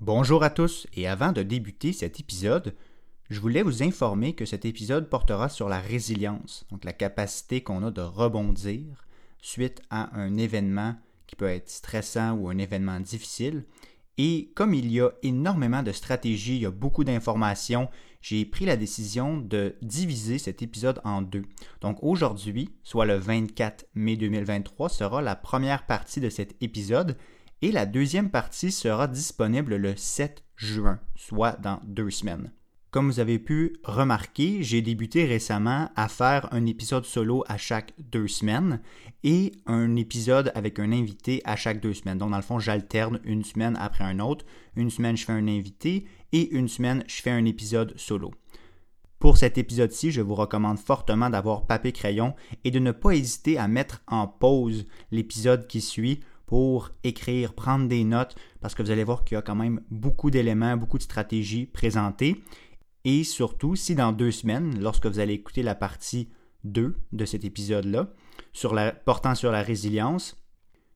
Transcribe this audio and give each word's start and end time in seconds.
Bonjour 0.00 0.44
à 0.44 0.50
tous 0.50 0.86
et 0.94 1.08
avant 1.08 1.32
de 1.32 1.42
débuter 1.42 1.92
cet 1.92 2.20
épisode, 2.20 2.76
je 3.30 3.40
voulais 3.40 3.62
vous 3.62 3.82
informer 3.82 4.32
que 4.32 4.44
cet 4.44 4.64
épisode 4.64 5.10
portera 5.10 5.48
sur 5.48 5.68
la 5.68 5.80
résilience, 5.80 6.64
donc 6.70 6.84
la 6.84 6.92
capacité 6.92 7.62
qu'on 7.62 7.82
a 7.82 7.90
de 7.90 8.00
rebondir 8.00 9.08
suite 9.42 9.82
à 9.90 10.16
un 10.16 10.36
événement 10.36 10.94
qui 11.26 11.34
peut 11.34 11.48
être 11.48 11.68
stressant 11.68 12.34
ou 12.34 12.48
un 12.48 12.58
événement 12.58 13.00
difficile. 13.00 13.64
Et 14.18 14.52
comme 14.54 14.72
il 14.72 14.88
y 14.92 15.00
a 15.00 15.10
énormément 15.24 15.82
de 15.82 15.90
stratégies, 15.90 16.54
il 16.54 16.62
y 16.62 16.66
a 16.66 16.70
beaucoup 16.70 17.02
d'informations, 17.02 17.88
j'ai 18.22 18.44
pris 18.44 18.66
la 18.66 18.76
décision 18.76 19.36
de 19.36 19.74
diviser 19.82 20.38
cet 20.38 20.62
épisode 20.62 21.00
en 21.02 21.22
deux. 21.22 21.44
Donc 21.80 21.98
aujourd'hui, 22.02 22.70
soit 22.84 23.04
le 23.04 23.16
24 23.16 23.86
mai 23.96 24.16
2023, 24.16 24.90
sera 24.90 25.22
la 25.22 25.34
première 25.34 25.86
partie 25.86 26.20
de 26.20 26.30
cet 26.30 26.54
épisode 26.62 27.16
et 27.62 27.72
la 27.72 27.86
deuxième 27.86 28.30
partie 28.30 28.72
sera 28.72 29.08
disponible 29.08 29.76
le 29.76 29.96
7 29.96 30.44
juin, 30.56 31.00
soit 31.16 31.60
dans 31.60 31.80
deux 31.84 32.10
semaines. 32.10 32.52
Comme 32.90 33.10
vous 33.10 33.20
avez 33.20 33.38
pu 33.38 33.76
remarquer, 33.84 34.62
j'ai 34.62 34.80
débuté 34.80 35.26
récemment 35.26 35.90
à 35.94 36.08
faire 36.08 36.48
un 36.52 36.64
épisode 36.64 37.04
solo 37.04 37.44
à 37.46 37.58
chaque 37.58 37.92
deux 37.98 38.28
semaines 38.28 38.80
et 39.24 39.52
un 39.66 39.94
épisode 39.96 40.50
avec 40.54 40.78
un 40.78 40.90
invité 40.90 41.42
à 41.44 41.54
chaque 41.54 41.82
deux 41.82 41.92
semaines. 41.92 42.16
Donc, 42.16 42.30
dans 42.30 42.38
le 42.38 42.42
fond, 42.42 42.58
j'alterne 42.58 43.20
une 43.24 43.44
semaine 43.44 43.76
après 43.78 44.04
un 44.04 44.20
autre. 44.20 44.46
Une 44.74 44.90
semaine, 44.90 45.18
je 45.18 45.26
fais 45.26 45.32
un 45.32 45.48
invité 45.48 46.06
et 46.32 46.50
une 46.50 46.68
semaine, 46.68 47.04
je 47.08 47.20
fais 47.20 47.30
un 47.30 47.44
épisode 47.44 47.92
solo. 47.98 48.30
Pour 49.18 49.36
cet 49.36 49.58
épisode-ci, 49.58 50.10
je 50.10 50.22
vous 50.22 50.34
recommande 50.34 50.78
fortement 50.78 51.28
d'avoir 51.28 51.66
papier-crayon 51.66 52.34
et 52.64 52.70
de 52.70 52.78
ne 52.78 52.92
pas 52.92 53.10
hésiter 53.10 53.58
à 53.58 53.68
mettre 53.68 54.00
en 54.06 54.28
pause 54.28 54.86
l'épisode 55.10 55.66
qui 55.66 55.82
suit 55.82 56.20
pour 56.48 56.92
écrire, 57.04 57.52
prendre 57.52 57.88
des 57.88 58.04
notes, 58.04 58.34
parce 58.62 58.74
que 58.74 58.82
vous 58.82 58.90
allez 58.90 59.04
voir 59.04 59.22
qu'il 59.22 59.34
y 59.34 59.38
a 59.38 59.42
quand 59.42 59.54
même 59.54 59.82
beaucoup 59.90 60.30
d'éléments, 60.30 60.78
beaucoup 60.78 60.96
de 60.96 61.02
stratégies 61.02 61.66
présentées. 61.66 62.42
Et 63.04 63.22
surtout, 63.22 63.76
si 63.76 63.94
dans 63.94 64.12
deux 64.12 64.30
semaines, 64.30 64.80
lorsque 64.80 65.04
vous 65.04 65.18
allez 65.18 65.34
écouter 65.34 65.62
la 65.62 65.74
partie 65.74 66.30
2 66.64 66.96
de 67.12 67.24
cet 67.26 67.44
épisode-là, 67.44 68.08
portant 69.04 69.34
sur 69.34 69.52
la 69.52 69.62
résilience, 69.62 70.42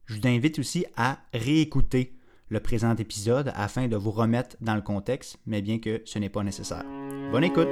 je 0.06 0.18
vous 0.18 0.26
invite 0.26 0.58
aussi 0.58 0.86
à 0.96 1.18
réécouter 1.34 2.16
le 2.48 2.60
présent 2.60 2.96
épisode 2.96 3.52
afin 3.54 3.88
de 3.88 3.96
vous 3.96 4.10
remettre 4.10 4.56
dans 4.62 4.74
le 4.74 4.82
contexte, 4.82 5.38
mais 5.44 5.60
bien 5.60 5.78
que 5.78 6.00
ce 6.06 6.18
n'est 6.18 6.30
pas 6.30 6.42
nécessaire. 6.42 6.84
Bonne 7.30 7.44
écoute! 7.44 7.68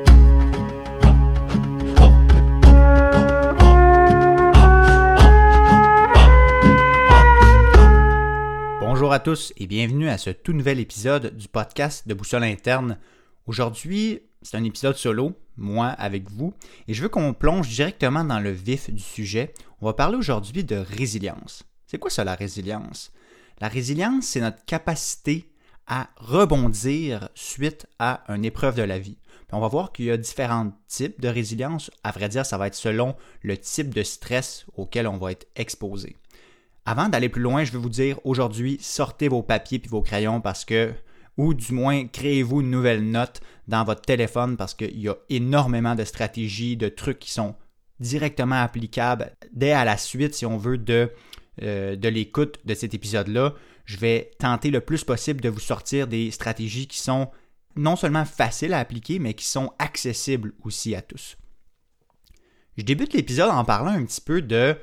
Bonjour 9.01 9.15
à 9.15 9.19
tous 9.19 9.55
et 9.57 9.67
bienvenue 9.67 10.11
à 10.11 10.19
ce 10.19 10.29
tout 10.29 10.53
nouvel 10.53 10.79
épisode 10.79 11.35
du 11.35 11.49
podcast 11.49 12.07
de 12.07 12.13
Boussole 12.13 12.45
Interne. 12.45 12.99
Aujourd'hui, 13.47 14.21
c'est 14.43 14.59
un 14.59 14.65
épisode 14.65 14.95
solo, 14.95 15.33
moi 15.57 15.87
avec 15.87 16.31
vous, 16.31 16.53
et 16.87 16.93
je 16.93 17.01
veux 17.01 17.09
qu'on 17.09 17.33
plonge 17.33 17.67
directement 17.71 18.25
dans 18.25 18.41
le 18.41 18.51
vif 18.51 18.91
du 18.91 19.03
sujet. 19.03 19.55
On 19.81 19.87
va 19.87 19.95
parler 19.95 20.19
aujourd'hui 20.19 20.65
de 20.65 20.77
résilience. 20.77 21.63
C'est 21.87 21.97
quoi 21.97 22.11
ça 22.11 22.25
la 22.25 22.35
résilience? 22.35 23.11
La 23.63 23.69
résilience, 23.69 24.27
c'est 24.27 24.43
notre 24.43 24.63
capacité 24.67 25.51
à 25.87 26.11
rebondir 26.19 27.31
suite 27.35 27.87
à 27.99 28.23
une 28.29 28.45
épreuve 28.45 28.75
de 28.75 28.83
la 28.83 28.99
vie. 28.99 29.17
on 29.51 29.61
va 29.61 29.69
voir 29.69 29.93
qu'il 29.93 30.05
y 30.05 30.11
a 30.11 30.19
différents 30.19 30.73
types 30.89 31.23
de 31.23 31.29
résilience. 31.29 31.91
À 32.05 32.11
vrai 32.11 32.29
dire, 32.29 32.45
ça 32.45 32.59
va 32.59 32.67
être 32.67 32.75
selon 32.75 33.17
le 33.41 33.57
type 33.57 33.95
de 33.95 34.03
stress 34.03 34.67
auquel 34.77 35.07
on 35.07 35.17
va 35.17 35.33
être 35.33 35.47
exposé. 35.57 36.19
Avant 36.85 37.09
d'aller 37.09 37.29
plus 37.29 37.43
loin, 37.43 37.65
je 37.65 37.73
vais 37.73 37.79
vous 37.79 37.89
dire 37.89 38.19
aujourd'hui, 38.25 38.79
sortez 38.81 39.29
vos 39.29 39.43
papiers 39.43 39.83
et 39.85 39.89
vos 39.89 40.03
crayons 40.03 40.41
parce 40.41 40.65
que 40.65 40.93
ou 41.37 41.55
du 41.55 41.73
moins 41.73 42.07
créez-vous 42.07 42.61
une 42.61 42.71
nouvelle 42.71 43.09
note 43.09 43.41
dans 43.69 43.85
votre 43.85 44.03
téléphone 44.03 44.57
parce 44.57 44.75
qu'il 44.75 44.99
y 44.99 45.09
a 45.09 45.17
énormément 45.29 45.95
de 45.95 46.05
stratégies, 46.05 46.77
de 46.77 46.89
trucs 46.89 47.19
qui 47.19 47.31
sont 47.31 47.55
directement 48.01 48.61
applicables 48.61 49.33
dès 49.53 49.73
à 49.73 49.85
la 49.85 49.97
suite, 49.97 50.35
si 50.35 50.47
on 50.47 50.57
veut, 50.57 50.79
de, 50.79 51.11
euh, 51.63 51.97
de 51.97 52.09
l'écoute 52.09 52.59
de 52.65 52.75
cet 52.75 52.95
épisode-là. 52.95 53.55
Je 53.85 53.97
vais 53.97 54.31
tenter 54.39 54.71
le 54.71 54.81
plus 54.81 55.05
possible 55.05 55.41
de 55.41 55.49
vous 55.49 55.61
sortir 55.61 56.07
des 56.07 56.31
stratégies 56.31 56.87
qui 56.87 56.99
sont 56.99 57.31
non 57.77 57.97
seulement 57.97 58.25
faciles 58.25 58.75
à 58.75 58.79
appliquer, 58.79 59.19
mais 59.19 59.35
qui 59.35 59.47
sont 59.47 59.73
accessibles 59.79 60.53
aussi 60.65 60.95
à 60.95 61.03
tous. 61.03 61.37
Je 62.77 62.85
débute 62.85 63.15
l'épisode 63.15 63.51
en 63.51 63.65
parlant 63.65 63.93
un 63.93 64.05
petit 64.05 64.21
peu 64.21 64.43
de 64.43 64.77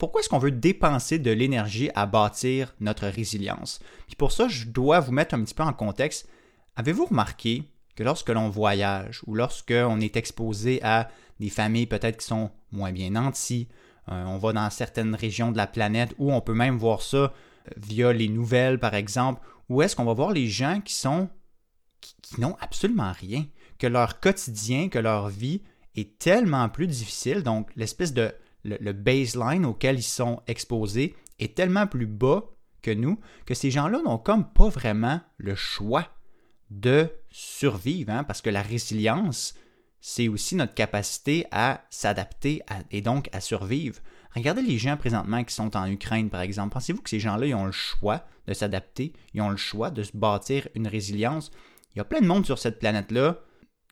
pourquoi 0.00 0.22
est-ce 0.22 0.30
qu'on 0.30 0.38
veut 0.38 0.50
dépenser 0.50 1.18
de 1.18 1.30
l'énergie 1.30 1.90
à 1.94 2.06
bâtir 2.06 2.74
notre 2.80 3.06
résilience? 3.06 3.80
Puis 4.06 4.16
pour 4.16 4.32
ça, 4.32 4.48
je 4.48 4.64
dois 4.64 4.98
vous 4.98 5.12
mettre 5.12 5.34
un 5.34 5.44
petit 5.44 5.52
peu 5.52 5.62
en 5.62 5.74
contexte. 5.74 6.26
Avez-vous 6.74 7.04
remarqué 7.04 7.64
que 7.96 8.02
lorsque 8.02 8.30
l'on 8.30 8.48
voyage 8.48 9.20
ou 9.26 9.34
lorsque 9.34 9.74
on 9.76 10.00
est 10.00 10.16
exposé 10.16 10.82
à 10.82 11.10
des 11.38 11.50
familles 11.50 11.86
peut-être 11.86 12.16
qui 12.16 12.26
sont 12.26 12.50
moins 12.72 12.92
bien 12.92 13.10
nanties, 13.10 13.68
euh, 14.10 14.24
on 14.24 14.38
va 14.38 14.54
dans 14.54 14.70
certaines 14.70 15.14
régions 15.14 15.52
de 15.52 15.58
la 15.58 15.66
planète 15.66 16.14
où 16.16 16.32
on 16.32 16.40
peut 16.40 16.54
même 16.54 16.78
voir 16.78 17.02
ça 17.02 17.18
euh, 17.18 17.30
via 17.76 18.14
les 18.14 18.28
nouvelles 18.30 18.78
par 18.78 18.94
exemple, 18.94 19.42
où 19.68 19.82
est-ce 19.82 19.94
qu'on 19.94 20.06
va 20.06 20.14
voir 20.14 20.32
les 20.32 20.48
gens 20.48 20.80
qui 20.80 20.94
sont 20.94 21.28
qui 22.22 22.40
n'ont 22.40 22.56
absolument 22.60 23.12
rien, 23.12 23.44
que 23.78 23.86
leur 23.86 24.18
quotidien, 24.18 24.88
que 24.88 24.98
leur 24.98 25.28
vie 25.28 25.60
est 25.94 26.18
tellement 26.18 26.70
plus 26.70 26.86
difficile, 26.86 27.42
donc 27.42 27.68
l'espèce 27.76 28.14
de 28.14 28.32
le, 28.64 28.92
baseline 28.92 29.64
auquel 29.64 29.98
ils 29.98 30.02
sont 30.02 30.42
exposés 30.46 31.14
est 31.38 31.56
tellement 31.56 31.86
plus 31.86 32.06
bas 32.06 32.44
que 32.82 32.90
nous 32.90 33.18
que 33.46 33.54
ces 33.54 33.70
gens-là 33.70 34.00
n'ont 34.02 34.18
comme 34.18 34.50
pas 34.52 34.68
vraiment 34.68 35.20
le 35.38 35.54
choix 35.54 36.08
de 36.70 37.10
survivre, 37.30 38.12
hein, 38.12 38.24
parce 38.24 38.42
que 38.42 38.50
la 38.50 38.62
résilience, 38.62 39.54
c'est 40.00 40.28
aussi 40.28 40.54
notre 40.54 40.74
capacité 40.74 41.46
à 41.50 41.84
s'adapter 41.90 42.62
et 42.90 43.00
donc 43.00 43.28
à 43.32 43.40
survivre. 43.40 44.00
Regardez 44.34 44.62
les 44.62 44.78
gens 44.78 44.96
présentement 44.96 45.42
qui 45.42 45.54
sont 45.54 45.76
en 45.76 45.90
Ukraine, 45.90 46.30
par 46.30 46.40
exemple. 46.40 46.72
Pensez-vous 46.72 47.02
que 47.02 47.10
ces 47.10 47.18
gens-là, 47.18 47.56
ont 47.56 47.66
le 47.66 47.72
choix 47.72 48.24
de 48.46 48.54
s'adapter, 48.54 49.12
ils 49.34 49.42
ont 49.42 49.50
le 49.50 49.56
choix 49.56 49.90
de 49.90 50.02
se 50.02 50.16
bâtir 50.16 50.68
une 50.74 50.86
résilience? 50.86 51.50
Il 51.94 51.98
y 51.98 52.00
a 52.00 52.04
plein 52.04 52.20
de 52.20 52.26
monde 52.26 52.46
sur 52.46 52.58
cette 52.58 52.78
planète-là 52.78 53.40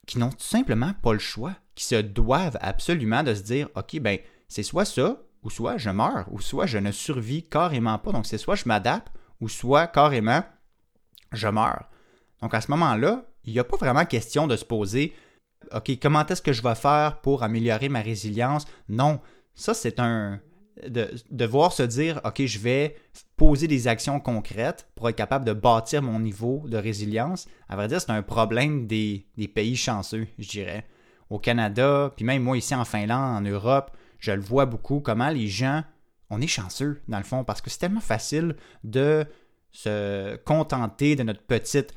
qui 0.07 0.19
n'ont 0.19 0.31
tout 0.31 0.37
simplement 0.39 0.95
pas 1.03 1.13
le 1.13 1.19
choix, 1.19 1.55
qui 1.75 1.85
se 1.85 1.97
doivent 1.97 2.59
absolument 2.61 3.25
de 3.25 3.35
se 3.35 3.43
dire, 3.43 3.69
OK, 3.75 3.99
ben, 3.99 4.19
c'est 4.49 4.63
soit 4.63 4.85
ça, 4.85 5.19
ou 5.43 5.51
soit 5.51 5.77
je 5.77 5.91
meurs, 5.91 6.27
ou 6.31 6.41
soit 6.41 6.67
je 6.67 6.79
ne 6.79 6.91
survis 6.91 7.43
carrément 7.43 7.99
pas. 7.99 8.13
Donc, 8.13 8.27
c'est 8.27 8.39
soit 8.39 8.57
je 8.57 8.65
m'adapte, 8.67 9.09
ou 9.41 9.49
soit 9.49 9.87
carrément 9.87 10.43
je 11.33 11.49
meurs. 11.49 11.89
Donc, 12.43 12.55
à 12.55 12.61
ce 12.61 12.71
moment-là, 12.71 13.25
il 13.45 13.53
n'y 13.53 13.59
a 13.59 13.65
pas 13.65 13.77
vraiment 13.77 14.05
question 14.05 14.47
de 14.47 14.57
se 14.57 14.65
poser 14.65 15.15
OK, 15.75 15.99
comment 16.01 16.25
est-ce 16.27 16.43
que 16.43 16.53
je 16.53 16.63
vais 16.63 16.75
faire 16.75 17.21
pour 17.21 17.43
améliorer 17.43 17.89
ma 17.89 18.01
résilience? 18.01 18.67
Non, 18.89 19.21
ça, 19.55 19.75
c'est 19.75 20.01
un. 20.01 20.41
De, 20.87 21.11
devoir 21.31 21.73
se 21.73 21.83
dire, 21.83 22.21
OK, 22.25 22.45
je 22.45 22.59
vais 22.61 22.97
poser 23.37 23.67
des 23.67 23.89
actions 23.89 24.21
concrètes 24.21 24.89
pour 24.95 25.09
être 25.09 25.17
capable 25.17 25.45
de 25.45 25.53
bâtir 25.53 26.03
mon 26.03 26.21
niveau 26.21 26.63
de 26.69 26.77
résilience. 26.77 27.49
À 27.69 27.75
vrai 27.75 27.89
dire, 27.89 28.01
c'est 28.01 28.13
un 28.13 28.23
problème 28.23 28.87
des, 28.87 29.27
des 29.37 29.49
pays 29.49 29.75
chanceux, 29.75 30.29
je 30.39 30.49
dirais. 30.49 30.87
Au 31.31 31.41
Canada, 31.41 32.13
puis 32.15 32.25
même 32.25 32.45
moi 32.45 32.57
ici 32.57 32.77
en 32.77 32.85
Finlande, 32.85 33.39
en 33.39 33.41
Europe, 33.41 33.91
je 34.19 34.33
le 34.33 34.41
vois 34.41 34.67
beaucoup, 34.67 35.01
comment 35.01 35.31
les 35.31 35.49
gens, 35.49 35.85
on 36.31 36.41
est 36.41 36.47
chanceux 36.47 37.01
dans 37.09 37.19
le 37.19 37.25
fond, 37.25 37.45
parce 37.45 37.61
que 37.61 37.71
c'est 37.71 37.79
tellement 37.79 38.01
facile 38.01 38.57
de 38.85 39.27
se 39.71 40.37
contenter 40.37 41.17
de 41.17 41.23
notre 41.23 41.43
petite 41.43 41.95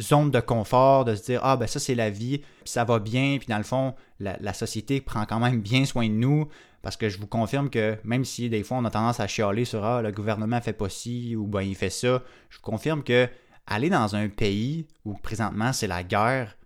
zone 0.00 0.30
de 0.30 0.40
confort, 0.40 1.04
de 1.04 1.14
se 1.14 1.22
dire 1.24 1.40
ah 1.42 1.56
ben 1.56 1.66
ça 1.66 1.78
c'est 1.78 1.94
la 1.94 2.10
vie, 2.10 2.42
ça 2.64 2.84
va 2.84 2.98
bien, 2.98 3.36
puis 3.38 3.48
dans 3.48 3.58
le 3.58 3.64
fond 3.64 3.94
la, 4.18 4.52
société 4.52 5.00
prend 5.00 5.26
quand 5.26 5.40
même 5.40 5.60
bien 5.60 5.84
soin 5.84 6.08
de 6.08 6.14
nous, 6.14 6.48
parce 6.82 6.96
que 6.96 7.08
je 7.08 7.18
vous 7.18 7.26
confirme 7.26 7.70
que 7.70 7.98
même 8.04 8.24
si 8.24 8.48
des 8.48 8.62
fois 8.62 8.78
on 8.78 8.84
a 8.84 8.90
tendance 8.90 9.20
à 9.20 9.26
chialer 9.26 9.64
sur 9.64 9.84
ah 9.84 10.02
le 10.02 10.12
gouvernement 10.12 10.60
fait 10.60 10.72
pas 10.72 10.88
ci 10.88 11.36
ou 11.36 11.46
ben 11.46 11.62
il 11.62 11.74
fait 11.74 11.90
ça, 11.90 12.22
je 12.48 12.56
vous 12.56 12.62
confirme 12.62 13.02
que 13.02 13.28
aller 13.66 13.90
dans 13.90 14.16
un 14.16 14.28
pays 14.28 14.86
où 15.04 15.14
présentement 15.14 15.72
c'est 15.72 15.86
la 15.86 16.02
guerre, 16.02 16.56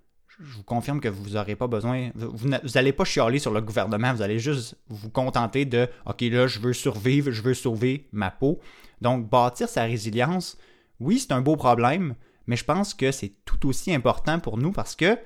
je 0.45 0.57
vous 0.57 0.63
confirme 0.63 1.01
que 1.01 1.09
vous 1.09 1.31
n'aurez 1.31 1.57
pas 1.57 1.67
besoin, 1.67 2.11
vous 2.15 2.49
n'allez 2.49 2.93
pas 2.93 3.05
chialer 3.05 3.39
sur 3.39 3.53
le 3.53 3.61
gouvernement, 3.61 4.13
vous 4.13 4.23
allez 4.23 4.39
juste 4.39 4.77
vous 4.89 5.11
contenter 5.11 5.65
de 5.65 5.89
OK, 6.07 6.21
là, 6.23 6.47
je 6.47 6.61
veux 6.61 6.73
survivre, 6.73 7.31
je 7.31 7.43
veux 7.43 7.55
sauver 7.55 8.09
ma 8.13 8.31
peau. 8.31 8.61
Donc, 9.01 9.29
bâtir 9.29 9.69
sa 9.69 9.85
résilience, 9.85 10.57
oui, 11.01 11.19
c'est 11.19 11.33
un 11.33 11.41
beau 11.41 11.57
problème, 11.57 12.15
mais 12.47 12.57
je 12.57 12.65
pense 12.65 12.95
que 12.95 13.11
c'est 13.13 13.33
tout 13.45 13.69
aussi 13.69 13.95
important 13.95 14.39
pour 14.39 14.59
nous 14.59 14.73
parce 14.73 14.95
que, 14.95 15.19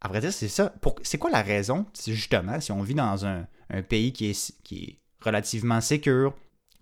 à 0.00 0.08
vrai 0.08 0.20
dire, 0.20 0.32
c'est 0.32 0.48
ça. 0.48 0.74
C'est 1.02 1.18
quoi 1.18 1.30
la 1.30 1.42
raison? 1.42 1.86
Justement, 2.06 2.60
si 2.60 2.72
on 2.72 2.82
vit 2.82 2.94
dans 2.94 3.26
un, 3.26 3.46
pays 3.88 4.12
qui 4.12 4.30
est, 4.30 4.62
qui 4.62 4.84
est 4.84 5.24
relativement 5.24 5.80
sécure, 5.80 6.34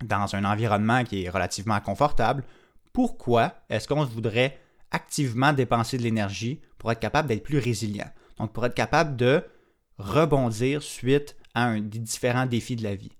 dans 0.03 0.35
un 0.35 0.45
environnement 0.45 1.03
qui 1.03 1.23
est 1.23 1.29
relativement 1.29 1.79
confortable, 1.79 2.43
pourquoi 2.93 3.53
est-ce 3.69 3.87
qu'on 3.87 4.03
voudrait 4.05 4.59
activement 4.91 5.53
dépenser 5.53 5.97
de 5.97 6.03
l'énergie 6.03 6.61
pour 6.85 6.91
être 6.91 6.99
capable 6.99 7.29
d'être 7.29 7.41
plus 7.41 7.57
résilient. 7.57 8.11
Donc, 8.37 8.53
pour 8.53 8.63
être 8.63 8.75
capable 8.75 9.15
de 9.15 9.43
rebondir 9.97 10.83
suite 10.83 11.35
à 11.55 11.65
un 11.65 11.81
des 11.81 11.97
différents 11.97 12.45
défis 12.45 12.75
de 12.75 12.83
la 12.83 12.93
vie. 12.93 13.17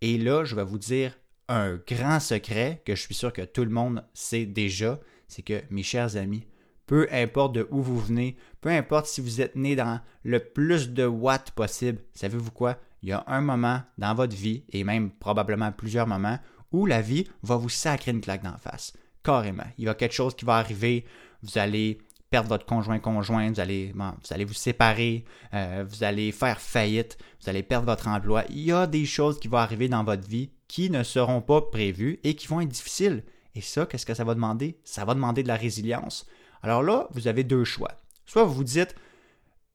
Et 0.00 0.18
là, 0.18 0.42
je 0.42 0.56
vais 0.56 0.64
vous 0.64 0.78
dire 0.78 1.16
un 1.46 1.76
grand 1.76 2.18
secret 2.18 2.82
que 2.84 2.96
je 2.96 3.02
suis 3.02 3.14
sûr 3.14 3.32
que 3.32 3.42
tout 3.42 3.62
le 3.62 3.70
monde 3.70 4.04
sait 4.14 4.46
déjà, 4.46 4.98
c'est 5.28 5.42
que, 5.42 5.62
mes 5.70 5.84
chers 5.84 6.16
amis, 6.16 6.44
peu 6.86 7.06
importe 7.12 7.54
de 7.54 7.68
où 7.70 7.82
vous 7.82 8.00
venez, 8.00 8.36
peu 8.60 8.70
importe 8.70 9.06
si 9.06 9.20
vous 9.20 9.40
êtes 9.40 9.54
né 9.54 9.76
dans 9.76 10.00
le 10.24 10.40
plus 10.40 10.90
de 10.90 11.06
watts 11.06 11.52
possible, 11.52 12.00
savez-vous 12.14 12.50
quoi? 12.50 12.78
Il 13.02 13.10
y 13.10 13.12
a 13.12 13.22
un 13.28 13.42
moment 13.42 13.80
dans 13.96 14.14
votre 14.16 14.34
vie, 14.34 14.64
et 14.70 14.82
même 14.82 15.12
probablement 15.12 15.70
plusieurs 15.70 16.08
moments, 16.08 16.40
où 16.72 16.84
la 16.84 17.00
vie 17.00 17.28
va 17.44 17.54
vous 17.54 17.68
sacrer 17.68 18.10
une 18.10 18.22
claque 18.22 18.42
d'en 18.42 18.58
face. 18.58 18.92
Carrément. 19.22 19.68
Il 19.78 19.84
y 19.84 19.88
a 19.88 19.94
quelque 19.94 20.16
chose 20.16 20.34
qui 20.34 20.44
va 20.44 20.56
arriver, 20.56 21.04
vous 21.44 21.58
allez 21.58 21.98
perdre 22.30 22.48
votre 22.48 22.66
conjoint-conjoint, 22.66 23.50
vous 23.50 23.60
allez, 23.60 23.92
vous 23.94 24.32
allez 24.34 24.44
vous 24.44 24.54
séparer, 24.54 25.24
euh, 25.54 25.84
vous 25.88 26.04
allez 26.04 26.32
faire 26.32 26.60
faillite, 26.60 27.18
vous 27.42 27.48
allez 27.48 27.62
perdre 27.62 27.86
votre 27.86 28.08
emploi. 28.08 28.44
Il 28.50 28.60
y 28.60 28.72
a 28.72 28.86
des 28.86 29.06
choses 29.06 29.40
qui 29.40 29.48
vont 29.48 29.58
arriver 29.58 29.88
dans 29.88 30.04
votre 30.04 30.28
vie 30.28 30.50
qui 30.68 30.90
ne 30.90 31.02
seront 31.02 31.40
pas 31.40 31.62
prévues 31.62 32.20
et 32.24 32.34
qui 32.34 32.46
vont 32.46 32.60
être 32.60 32.68
difficiles. 32.68 33.24
Et 33.54 33.60
ça, 33.60 33.86
qu'est-ce 33.86 34.06
que 34.06 34.14
ça 34.14 34.24
va 34.24 34.34
demander? 34.34 34.78
Ça 34.84 35.04
va 35.04 35.14
demander 35.14 35.42
de 35.42 35.48
la 35.48 35.56
résilience. 35.56 36.26
Alors 36.62 36.82
là, 36.82 37.08
vous 37.12 37.28
avez 37.28 37.44
deux 37.44 37.64
choix. 37.64 37.92
Soit 38.26 38.44
vous 38.44 38.54
vous 38.54 38.64
dites, 38.64 38.94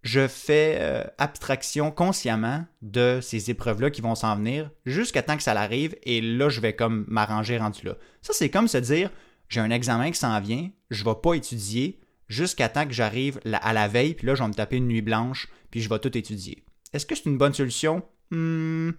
je 0.03 0.27
fais 0.27 0.77
euh, 0.79 1.03
abstraction 1.17 1.89
consciemment 1.89 2.65
de 2.81 3.19
ces 3.21 3.49
épreuves-là 3.49 3.89
qui 3.89 4.01
vont 4.01 4.15
s'en 4.15 4.35
venir 4.35 4.69
jusqu'à 4.85 5.23
temps 5.23 5.37
que 5.37 5.43
ça 5.43 5.53
l'arrive 5.53 5.95
et 6.03 6.21
là, 6.21 6.49
je 6.49 6.61
vais 6.61 6.75
comme 6.75 7.05
m'arranger 7.07 7.57
rendu 7.57 7.85
là. 7.85 7.95
Ça, 8.21 8.33
c'est 8.33 8.49
comme 8.49 8.67
se 8.67 8.77
dire, 8.77 9.09
j'ai 9.47 9.61
un 9.61 9.71
examen 9.71 10.11
qui 10.11 10.19
s'en 10.19 10.39
vient, 10.39 10.69
je 10.89 11.03
ne 11.03 11.09
vais 11.09 11.15
pas 11.21 11.33
étudier 11.33 11.99
jusqu'à 12.27 12.69
temps 12.69 12.85
que 12.85 12.93
j'arrive 12.93 13.39
à 13.45 13.73
la 13.73 13.87
veille, 13.87 14.13
puis 14.13 14.27
là, 14.27 14.35
je 14.35 14.43
vais 14.43 14.49
me 14.49 14.53
taper 14.53 14.77
une 14.77 14.87
nuit 14.87 15.01
blanche, 15.01 15.47
puis 15.71 15.81
je 15.81 15.89
vais 15.89 15.99
tout 15.99 16.17
étudier. 16.17 16.63
Est-ce 16.93 17.05
que 17.05 17.15
c'est 17.15 17.25
une 17.25 17.37
bonne 17.37 17.53
solution? 17.53 18.03
Hmm, 18.31 18.91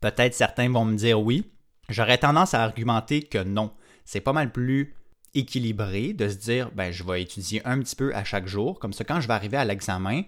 peut-être 0.00 0.34
certains 0.34 0.70
vont 0.70 0.84
me 0.84 0.96
dire 0.96 1.20
oui. 1.20 1.50
J'aurais 1.88 2.18
tendance 2.18 2.54
à 2.54 2.62
argumenter 2.62 3.22
que 3.22 3.42
non. 3.42 3.72
C'est 4.04 4.20
pas 4.20 4.32
mal 4.32 4.52
plus 4.52 4.94
équilibré 5.34 6.12
de 6.12 6.28
se 6.28 6.36
dire, 6.36 6.70
ben, 6.72 6.90
je 6.90 7.04
vais 7.04 7.22
étudier 7.22 7.64
un 7.66 7.78
petit 7.80 7.96
peu 7.96 8.14
à 8.14 8.24
chaque 8.24 8.46
jour, 8.46 8.78
comme 8.78 8.92
ça, 8.92 9.04
quand 9.04 9.20
je 9.20 9.28
vais 9.28 9.34
arriver 9.34 9.56
à 9.56 9.64
l'examen, 9.64 10.22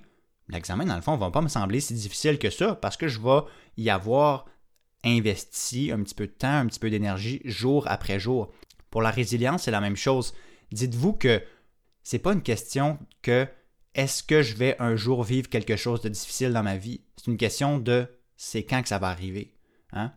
l'examen, 0.49 0.85
dans 0.85 0.97
le 0.97 1.03
fond, 1.03 1.15
ne 1.15 1.21
va 1.21 1.31
pas 1.31 1.43
me 1.43 1.49
sembler 1.49 1.81
si 1.81 1.95
difficile 1.95 2.39
que 2.39 2.51
ça, 2.51 2.75
parce 2.75 2.97
que 2.97 3.09
je 3.09 3.19
vais 3.19 3.41
y 3.77 3.91
avoir 3.91 4.47
investi 5.05 5.91
un 5.93 6.03
petit 6.03 6.15
peu 6.15 6.27
de 6.27 6.33
temps, 6.33 6.59
un 6.59 6.67
petit 6.67 6.79
peu 6.79 6.91
d'énergie, 6.91 7.41
jour 7.45 7.85
après 7.89 8.21
jour. 8.21 8.53
Pour 8.91 9.03
la 9.03 9.11
résilience, 9.11 9.63
c'est 9.63 9.71
la 9.71 9.81
même 9.81 9.97
chose. 9.97 10.35
Dites-vous 10.73 11.15
que 11.15 11.43
c'est 12.03 12.19
pas 12.19 12.33
une 12.33 12.43
question 12.43 12.99
que 13.23 13.47
est-ce 13.95 14.23
que 14.23 14.43
je 14.43 14.55
vais 14.55 14.77
un 14.79 14.97
jour 14.97 15.25
vivre 15.25 15.49
quelque 15.49 15.77
chose 15.77 16.01
de 16.03 16.09
difficile 16.09 16.53
dans 16.53 16.63
ma 16.63 16.77
vie? 16.77 17.01
C'est 17.17 17.27
une 17.27 17.37
question 17.37 17.79
de 17.79 18.07
c'est 18.37 18.65
quand 18.65 18.83
que 18.83 18.89
ça 18.89 18.99
va 18.99 19.09
arriver. 19.09 19.55
Hein? 19.93 20.13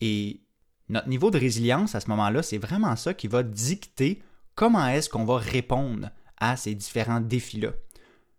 Et 0.00 0.42
notre 0.88 1.08
niveau 1.08 1.30
de 1.30 1.38
résilience 1.38 1.94
à 1.94 2.00
ce 2.00 2.08
moment-là, 2.08 2.42
c'est 2.42 2.58
vraiment 2.58 2.96
ça 2.96 3.14
qui 3.14 3.28
va 3.28 3.42
dicter 3.42 4.22
comment 4.54 4.86
est-ce 4.88 5.08
qu'on 5.08 5.24
va 5.24 5.38
répondre 5.38 6.10
à 6.38 6.56
ces 6.56 6.74
différents 6.74 7.20
défis-là. 7.20 7.72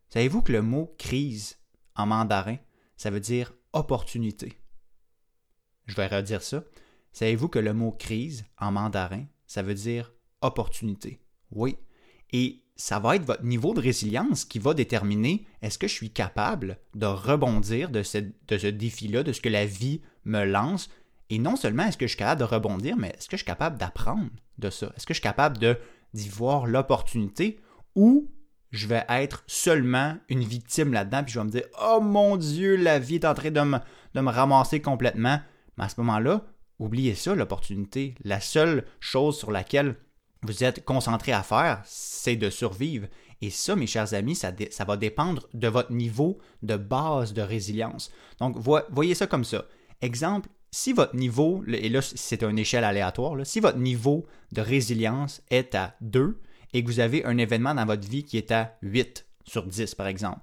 Savez-vous 0.09 0.41
que 0.41 0.51
le 0.51 0.61
mot 0.61 0.93
crise 0.97 1.57
en 1.95 2.05
mandarin, 2.07 2.57
ça 2.97 3.09
veut 3.09 3.19
dire 3.19 3.53
opportunité? 3.73 4.57
Je 5.85 5.95
vais 5.95 6.07
redire 6.07 6.41
ça. 6.41 6.63
Savez-vous 7.13 7.47
que 7.47 7.59
le 7.59 7.73
mot 7.73 7.91
crise 7.91 8.45
en 8.57 8.71
mandarin, 8.71 9.25
ça 9.47 9.61
veut 9.61 9.73
dire 9.73 10.13
opportunité? 10.41 11.19
Oui. 11.51 11.77
Et 12.31 12.63
ça 12.75 12.99
va 12.99 13.17
être 13.17 13.25
votre 13.25 13.43
niveau 13.43 13.73
de 13.73 13.81
résilience 13.81 14.45
qui 14.45 14.57
va 14.57 14.73
déterminer 14.73 15.45
est-ce 15.61 15.77
que 15.77 15.87
je 15.87 15.93
suis 15.93 16.11
capable 16.11 16.77
de 16.95 17.05
rebondir 17.05 17.89
de 17.89 18.03
ce, 18.03 18.19
de 18.19 18.69
défi-là, 18.69 19.23
de 19.23 19.33
ce 19.33 19.41
que 19.41 19.49
la 19.49 19.65
vie 19.65 20.01
me 20.23 20.45
lance. 20.45 20.89
Et 21.29 21.39
non 21.39 21.55
seulement 21.55 21.83
est-ce 21.83 21.97
que 21.97 22.07
je 22.07 22.11
suis 22.11 22.17
capable 22.17 22.39
de 22.39 22.45
rebondir, 22.45 22.95
mais 22.97 23.09
est-ce 23.09 23.27
que 23.27 23.35
je 23.35 23.43
suis 23.43 23.45
capable 23.45 23.77
d'apprendre 23.77 24.29
de 24.57 24.69
ça? 24.69 24.93
Est-ce 24.95 25.05
que 25.05 25.13
je 25.13 25.19
suis 25.19 25.23
capable 25.23 25.57
d'y 26.13 26.29
voir 26.29 26.67
l'opportunité 26.67 27.59
ou 27.95 28.31
je 28.71 28.87
vais 28.87 29.05
être 29.09 29.43
seulement 29.47 30.17
une 30.29 30.43
victime 30.43 30.93
là-dedans, 30.93 31.23
puis 31.23 31.33
je 31.33 31.39
vais 31.39 31.45
me 31.45 31.51
dire 31.51 31.65
Oh 31.81 31.99
mon 32.01 32.37
Dieu, 32.37 32.75
la 32.75 32.99
vie 32.99 33.15
est 33.15 33.25
en 33.25 33.33
train 33.33 33.51
de 33.51 33.61
me, 33.61 33.77
de 34.13 34.21
me 34.21 34.31
ramasser 34.31 34.81
complètement. 34.81 35.39
Mais 35.77 35.83
à 35.83 35.89
ce 35.89 35.99
moment-là, 35.99 36.45
oubliez 36.77 37.15
ça, 37.15 37.35
l'opportunité. 37.35 38.15
La 38.23 38.39
seule 38.39 38.85
chose 38.99 39.37
sur 39.37 39.51
laquelle 39.51 39.95
vous 40.43 40.63
êtes 40.63 40.85
concentré 40.85 41.31
à 41.31 41.43
faire, 41.43 41.81
c'est 41.85 42.35
de 42.35 42.49
survivre. 42.49 43.07
Et 43.41 43.49
ça, 43.49 43.75
mes 43.75 43.87
chers 43.87 44.13
amis, 44.13 44.35
ça, 44.35 44.51
va 44.85 44.97
dépendre 44.97 45.47
de 45.53 45.67
votre 45.67 45.91
niveau 45.91 46.39
de 46.61 46.75
base 46.75 47.33
de 47.33 47.41
résilience. 47.41 48.11
Donc, 48.39 48.57
voyez 48.57 49.15
ça 49.15 49.27
comme 49.27 49.45
ça. 49.45 49.65
Exemple, 50.01 50.49
si 50.71 50.93
votre 50.93 51.15
niveau, 51.15 51.63
et 51.67 51.89
là 51.89 52.01
c'est 52.01 52.43
une 52.43 52.59
échelle 52.59 52.83
aléatoire, 52.83 53.35
si 53.45 53.59
votre 53.59 53.77
niveau 53.77 54.25
de 54.51 54.61
résilience 54.61 55.41
est 55.49 55.75
à 55.75 55.95
2 56.01 56.39
et 56.73 56.83
que 56.83 56.87
vous 56.87 56.99
avez 56.99 57.25
un 57.25 57.37
événement 57.37 57.73
dans 57.73 57.85
votre 57.85 58.07
vie 58.07 58.23
qui 58.23 58.37
est 58.37 58.51
à 58.51 58.77
8 58.81 59.25
sur 59.45 59.65
10 59.65 59.95
par 59.95 60.07
exemple, 60.07 60.41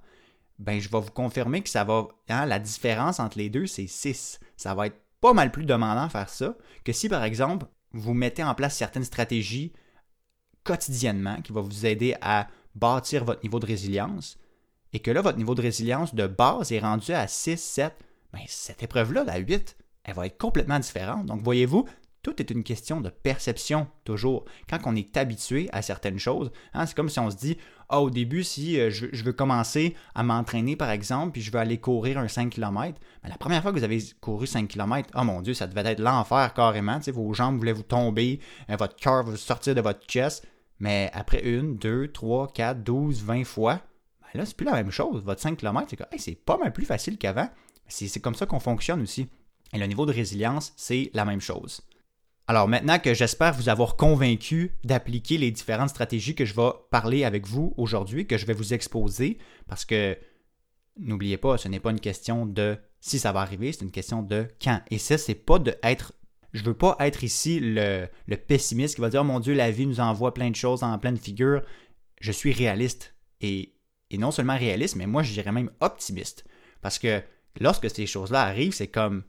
ben 0.59 0.81
je 0.81 0.89
vais 0.89 1.01
vous 1.01 1.11
confirmer 1.11 1.63
que 1.63 1.69
ça 1.69 1.85
va, 1.85 2.09
hein, 2.29 2.47
la 2.47 2.59
différence 2.59 3.21
entre 3.21 3.39
les 3.39 3.51
deux 3.51 3.67
c'est 3.67 3.87
6. 3.87 4.41
Ça 4.57 4.75
va 4.75 4.89
être 4.89 5.01
pas 5.21 5.33
mal 5.33 5.53
plus 5.53 5.65
demandant 5.65 6.03
à 6.03 6.09
faire 6.09 6.29
ça 6.29 6.57
que 6.85 6.93
si 6.93 7.09
par 7.09 7.23
exemple 7.23 7.67
vous 7.93 8.15
mettez 8.15 8.43
en 8.43 8.55
place 8.55 8.77
certaines 8.77 9.05
stratégies 9.05 9.73
quotidiennement 10.67 11.41
qui 11.43 11.53
va 11.53 11.61
vous 11.61 11.87
aider 11.87 12.17
à 12.21 12.49
bâtir 12.75 13.25
votre 13.25 13.43
niveau 13.43 13.59
de 13.61 13.67
résilience 13.67 14.37
et 14.93 15.01
que 15.01 15.11
là, 15.11 15.21
votre 15.21 15.39
niveau 15.39 15.55
de 15.55 15.63
résilience 15.63 16.15
de 16.15 16.27
base 16.27 16.73
est 16.73 16.81
rendu 16.81 17.13
à 17.13 17.27
6, 17.29 17.57
7, 17.59 17.95
bien, 18.33 18.45
cette 18.49 18.83
épreuve-là, 18.83 19.25
la 19.25 19.39
8, 19.39 19.77
elle 20.05 20.15
va 20.15 20.27
être 20.27 20.39
complètement 20.39 20.79
différente. 20.79 21.27
Donc, 21.27 21.43
voyez-vous, 21.43 21.87
tout 22.23 22.41
est 22.41 22.51
une 22.51 22.65
question 22.65 23.01
de 23.01 23.09
perception, 23.09 23.87
toujours. 24.05 24.47
Quand 24.69 24.79
on 24.85 24.97
est 24.97 25.17
habitué 25.17 25.69
à 25.73 25.83
certaines 25.83 26.19
choses, 26.19 26.51
hein, 26.75 26.87
c'est 26.87 26.97
comme 26.97 27.09
si 27.09 27.21
on 27.21 27.31
se 27.31 27.37
dit 27.37 27.57
ah, 27.89 28.01
au 28.01 28.11
début, 28.11 28.43
si 28.43 28.81
euh, 28.81 28.91
je, 28.91 29.23
veux 29.23 29.33
commencer 29.33 29.95
à 30.15 30.25
m'entraîner, 30.25 30.75
par 30.75 30.91
exemple, 30.91 31.33
puis 31.33 31.41
je 31.41 31.53
veux 31.53 31.59
aller 31.59 31.79
courir 31.79 32.19
un 32.19 32.27
5 32.27 32.51
km, 32.51 32.99
mais 33.23 33.29
la 33.29 33.39
première 33.39 33.63
fois 33.63 33.73
que 33.73 33.79
vous 33.79 33.85
avez 33.85 34.03
couru 34.21 34.47
5 34.47 34.67
km, 34.67 35.09
oh 35.15 35.23
mon 35.23 35.41
Dieu, 35.41 35.55
ça 35.55 35.69
devait 35.69 35.89
être 35.89 36.01
l'enfer 36.01 36.53
carrément. 36.53 36.99
Vos 37.13 37.33
jambes 37.33 37.59
voulaient 37.59 37.73
vous 37.73 37.85
tomber, 37.85 38.41
euh, 38.71 38.77
votre 38.77 38.97
cœur 38.97 39.25
veut 39.25 39.37
sortir 39.37 39.75
de 39.75 39.81
votre 39.81 40.05
chest. 40.07 40.45
Mais 40.79 41.11
après 41.15 41.43
une, 41.43 41.77
deux, 41.77 42.09
trois, 42.09 42.49
quatre, 42.49 42.83
douze, 42.83 43.23
vingt 43.23 43.45
fois, 43.45 43.81
ben 44.21 44.41
là, 44.41 44.47
c'est 44.47 44.57
plus 44.57 44.67
la 44.67 44.73
même 44.73 44.91
chose. 44.91 45.23
Votre 45.23 45.41
5 45.41 45.57
km, 45.57 45.89
c'est 45.89 46.19
c'est 46.19 46.35
pas 46.35 46.59
mal 46.59 46.73
plus 46.73 46.85
facile 46.85 47.19
qu'avant. 47.19 47.49
C'est 47.89 48.21
comme 48.21 48.35
ça 48.35 48.47
qu'on 48.47 48.61
fonctionne 48.61 49.01
aussi. 49.03 49.29
Et 49.73 49.79
le 49.79 49.87
niveau 49.87 50.07
de 50.07 50.13
résilience, 50.13 50.73
c'est 50.77 51.11
la 51.15 51.25
même 51.25 51.41
chose. 51.41 51.83
Alors 52.49 52.69
maintenant 52.69 52.99
que 53.01 53.13
j'espère 53.13 53.55
vous 53.55 53.69
avoir 53.69 53.97
convaincu 53.97 54.73
d'appliquer 54.85 55.37
les 55.37 55.51
différentes 55.51 55.89
stratégies 55.89 56.37
que 56.37 56.45
je 56.45 56.55
vais 56.55 56.71
parler 56.91 57.25
avec 57.25 57.47
vous 57.47 57.75
aujourd'hui, 57.77 58.27
que 58.27 58.39
je 58.39 58.47
vais 58.47 58.53
vous 58.53 58.73
exposer, 58.73 59.39
parce 59.67 59.85
que 59.85 60.17
n'oubliez 60.97 61.39
pas, 61.39 61.59
ce 61.59 61.67
n'est 61.69 61.81
pas 61.81 61.91
une 61.91 62.01
question 62.01 62.47
de 62.47 62.79
si 63.01 63.19
ça 63.19 63.33
va 63.33 63.41
arriver, 63.41 63.73
c'est 63.73 63.85
une 63.85 63.91
question 63.91 64.23
de 64.23 64.49
quand. 64.63 64.81
Et 64.91 64.99
ça, 64.99 65.19
c'est 65.19 65.35
pas 65.35 65.59
d'être 65.59 66.13
je 66.57 66.65
veux 66.65 66.75
pas 66.75 66.97
être 67.01 67.23
ici 67.23 67.61
le, 67.61 68.09
pessimiste 68.49 68.97
qui 68.97 69.01
va 69.01 69.11
dire 69.11 69.21
oh 69.21 69.25
mon 69.25 69.41
Dieu, 69.41 69.55
la 69.55 69.71
vie 69.71 69.87
nous 69.87 70.01
envoie 70.01 70.35
plein 70.35 70.51
de 70.51 70.57
choses 70.57 70.83
en 70.83 70.99
pleine 70.99 71.19
figure. 71.19 71.63
Je 72.21 72.33
suis 72.33 72.53
réaliste. 72.53 73.15
Et, 73.41 73.75
non 74.19 74.31
seulement 74.31 74.57
réaliste, 74.57 74.97
mais 74.97 75.07
moi 75.07 75.23
je 75.23 75.33
dirais 75.33 75.53
même 75.53 75.71
optimiste. 75.81 76.45
Parce 76.81 76.99
que 76.99 77.23
lorsque 77.61 77.91
ces 77.91 78.07
choses-là 78.07 78.43
arrivent, 78.43 78.73
c'est 78.73 78.89
comme 78.89 79.25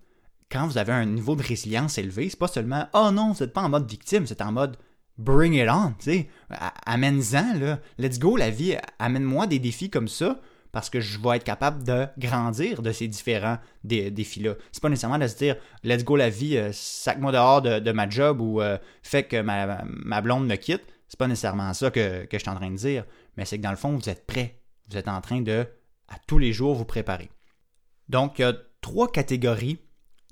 quand 0.49 0.65
vous 0.65 0.77
avez 0.77 0.93
un 0.93 1.05
niveau 1.05 1.35
de 1.35 1.43
résilience 1.43 1.97
élevé, 1.97 2.29
c'est 2.29 2.39
pas 2.39 2.47
seulement 2.47 2.87
Oh 2.93 3.09
non, 3.11 3.33
vous 3.33 3.43
n'êtes 3.43 3.53
pas 3.53 3.63
en 3.63 3.69
mode 3.69 3.89
victime, 3.89 4.25
c'est 4.25 4.41
en 4.41 4.53
mode 4.53 4.77
bring 5.17 5.53
it 5.55 5.67
on, 5.69 5.93
tu 5.99 6.11
sais, 6.11 6.29
amène-en, 6.85 7.59
là. 7.59 7.81
Let's 7.97 8.19
go, 8.19 8.37
la 8.37 8.49
vie, 8.49 8.77
amène-moi 8.99 9.47
des 9.47 9.59
défis 9.59 9.89
comme 9.89 10.07
ça 10.07 10.39
parce 10.77 10.91
que 10.91 11.01
je 11.01 11.17
vais 11.17 11.37
être 11.37 11.43
capable 11.43 11.83
de 11.83 12.05
grandir 12.19 12.83
de 12.83 12.91
ces 12.91 13.07
différents 13.07 13.57
défis-là. 13.83 14.53
C'est 14.71 14.79
pas 14.79 14.89
nécessairement 14.89 15.17
de 15.17 15.25
se 15.25 15.35
dire 15.35 15.55
let's 15.83 16.03
go 16.03 16.15
la 16.15 16.29
vie, 16.29 16.55
euh, 16.55 16.69
sac-moi 16.71 17.31
dehors 17.31 17.63
de, 17.63 17.91
ma 17.91 18.07
job 18.07 18.41
ou 18.41 18.61
euh, 18.61 18.77
fait 19.01 19.23
que 19.23 19.41
ma, 19.41 20.21
blonde 20.21 20.45
me 20.45 20.55
quitte. 20.55 20.83
C'est 21.07 21.17
pas 21.17 21.27
nécessairement 21.27 21.73
ça 21.73 21.89
que, 21.89 22.25
que 22.25 22.37
je 22.37 22.43
suis 22.43 22.49
en 22.51 22.53
train 22.53 22.69
de 22.69 22.75
dire, 22.75 23.05
mais 23.37 23.45
c'est 23.45 23.57
que 23.57 23.63
dans 23.63 23.71
le 23.71 23.75
fond, 23.75 23.97
vous 23.97 24.07
êtes 24.07 24.27
prêt. 24.27 24.61
Vous 24.87 24.97
êtes 24.97 25.07
en 25.07 25.19
train 25.19 25.41
de, 25.41 25.65
à 26.09 26.19
tous 26.27 26.37
les 26.37 26.53
jours, 26.53 26.75
vous 26.75 26.85
préparer. 26.85 27.31
Donc, 28.07 28.37
il 28.37 28.43
y 28.43 28.45
a 28.45 28.53
trois 28.81 29.11
catégories 29.11 29.79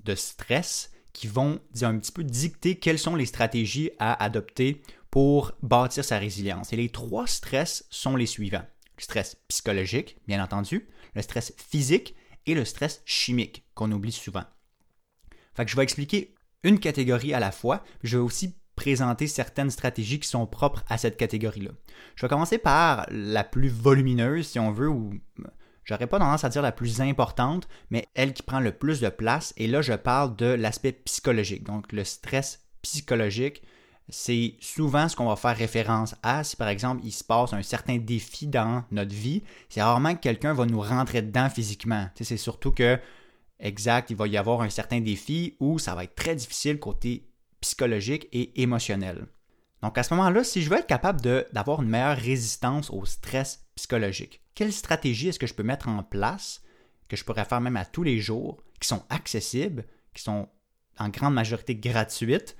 de 0.04 0.14
stress 0.14 0.92
qui 1.12 1.26
vont 1.26 1.58
un 1.82 1.98
petit 1.98 2.12
peu 2.12 2.22
dicter 2.22 2.78
quelles 2.78 3.00
sont 3.00 3.16
les 3.16 3.26
stratégies 3.26 3.90
à 3.98 4.22
adopter 4.22 4.80
pour 5.10 5.54
bâtir 5.64 6.04
sa 6.04 6.20
résilience. 6.20 6.72
Et 6.72 6.76
les 6.76 6.90
trois 6.90 7.26
stress 7.26 7.84
sont 7.90 8.14
les 8.14 8.26
suivants 8.26 8.62
le 8.96 9.02
stress 9.02 9.36
psychologique, 9.48 10.18
bien 10.26 10.42
entendu, 10.42 10.88
le 11.14 11.22
stress 11.22 11.52
physique 11.56 12.14
et 12.46 12.54
le 12.54 12.64
stress 12.64 13.02
chimique, 13.04 13.64
qu'on 13.74 13.92
oublie 13.92 14.12
souvent. 14.12 14.44
Je 15.58 15.76
vais 15.76 15.82
expliquer 15.82 16.34
une 16.62 16.78
catégorie 16.78 17.34
à 17.34 17.40
la 17.40 17.50
fois, 17.52 17.82
puis 17.98 18.08
je 18.08 18.18
vais 18.18 18.22
aussi 18.22 18.56
présenter 18.74 19.26
certaines 19.26 19.70
stratégies 19.70 20.20
qui 20.20 20.28
sont 20.28 20.46
propres 20.46 20.84
à 20.88 20.98
cette 20.98 21.16
catégorie-là. 21.16 21.70
Je 22.14 22.22
vais 22.22 22.28
commencer 22.28 22.58
par 22.58 23.06
la 23.10 23.42
plus 23.42 23.68
volumineuse, 23.68 24.48
si 24.48 24.58
on 24.58 24.70
veut, 24.70 24.88
ou 24.88 25.14
j'aurais 25.84 26.06
pas 26.06 26.18
tendance 26.18 26.44
à 26.44 26.50
dire 26.50 26.62
la 26.62 26.72
plus 26.72 27.00
importante, 27.00 27.68
mais 27.90 28.06
elle 28.14 28.34
qui 28.34 28.42
prend 28.42 28.60
le 28.60 28.72
plus 28.72 29.00
de 29.00 29.08
place, 29.08 29.54
et 29.56 29.66
là 29.66 29.80
je 29.80 29.94
parle 29.94 30.36
de 30.36 30.46
l'aspect 30.46 30.92
psychologique, 30.92 31.64
donc 31.64 31.92
le 31.92 32.04
stress 32.04 32.66
psychologique 32.82 33.62
c'est 34.08 34.54
souvent 34.60 35.08
ce 35.08 35.16
qu'on 35.16 35.26
va 35.26 35.36
faire 35.36 35.56
référence 35.56 36.14
à. 36.22 36.44
Si 36.44 36.56
par 36.56 36.68
exemple 36.68 37.02
il 37.04 37.12
se 37.12 37.24
passe 37.24 37.52
un 37.52 37.62
certain 37.62 37.98
défi 37.98 38.46
dans 38.46 38.84
notre 38.90 39.14
vie, 39.14 39.42
c'est 39.68 39.82
rarement 39.82 40.14
que 40.14 40.20
quelqu'un 40.20 40.54
va 40.54 40.66
nous 40.66 40.80
rentrer 40.80 41.22
dedans 41.22 41.50
physiquement. 41.50 42.08
c'est 42.14 42.36
surtout 42.36 42.70
que, 42.70 42.98
exact, 43.58 44.10
il 44.10 44.16
va 44.16 44.28
y 44.28 44.36
avoir 44.36 44.62
un 44.62 44.70
certain 44.70 45.00
défi 45.00 45.56
où 45.58 45.78
ça 45.78 45.94
va 45.94 46.04
être 46.04 46.14
très 46.14 46.36
difficile 46.36 46.78
côté 46.78 47.28
psychologique 47.60 48.28
et 48.32 48.62
émotionnel. 48.62 49.26
Donc 49.82 49.98
à 49.98 50.02
ce 50.02 50.14
moment-là, 50.14 50.44
si 50.44 50.62
je 50.62 50.70
veux 50.70 50.78
être 50.78 50.86
capable 50.86 51.20
d'avoir 51.52 51.82
une 51.82 51.88
meilleure 51.88 52.16
résistance 52.16 52.90
au 52.90 53.04
stress 53.04 53.66
psychologique, 53.74 54.40
quelle 54.54 54.72
stratégie 54.72 55.28
est-ce 55.28 55.38
que 55.38 55.46
je 55.46 55.54
peux 55.54 55.62
mettre 55.62 55.88
en 55.88 56.02
place, 56.02 56.62
que 57.08 57.16
je 57.16 57.24
pourrais 57.24 57.44
faire 57.44 57.60
même 57.60 57.76
à 57.76 57.84
tous 57.84 58.02
les 58.02 58.20
jours, 58.20 58.62
qui 58.80 58.88
sont 58.88 59.04
accessibles, 59.10 59.84
qui 60.14 60.22
sont 60.22 60.48
en 60.98 61.08
grande 61.08 61.34
majorité 61.34 61.76
gratuites, 61.76 62.56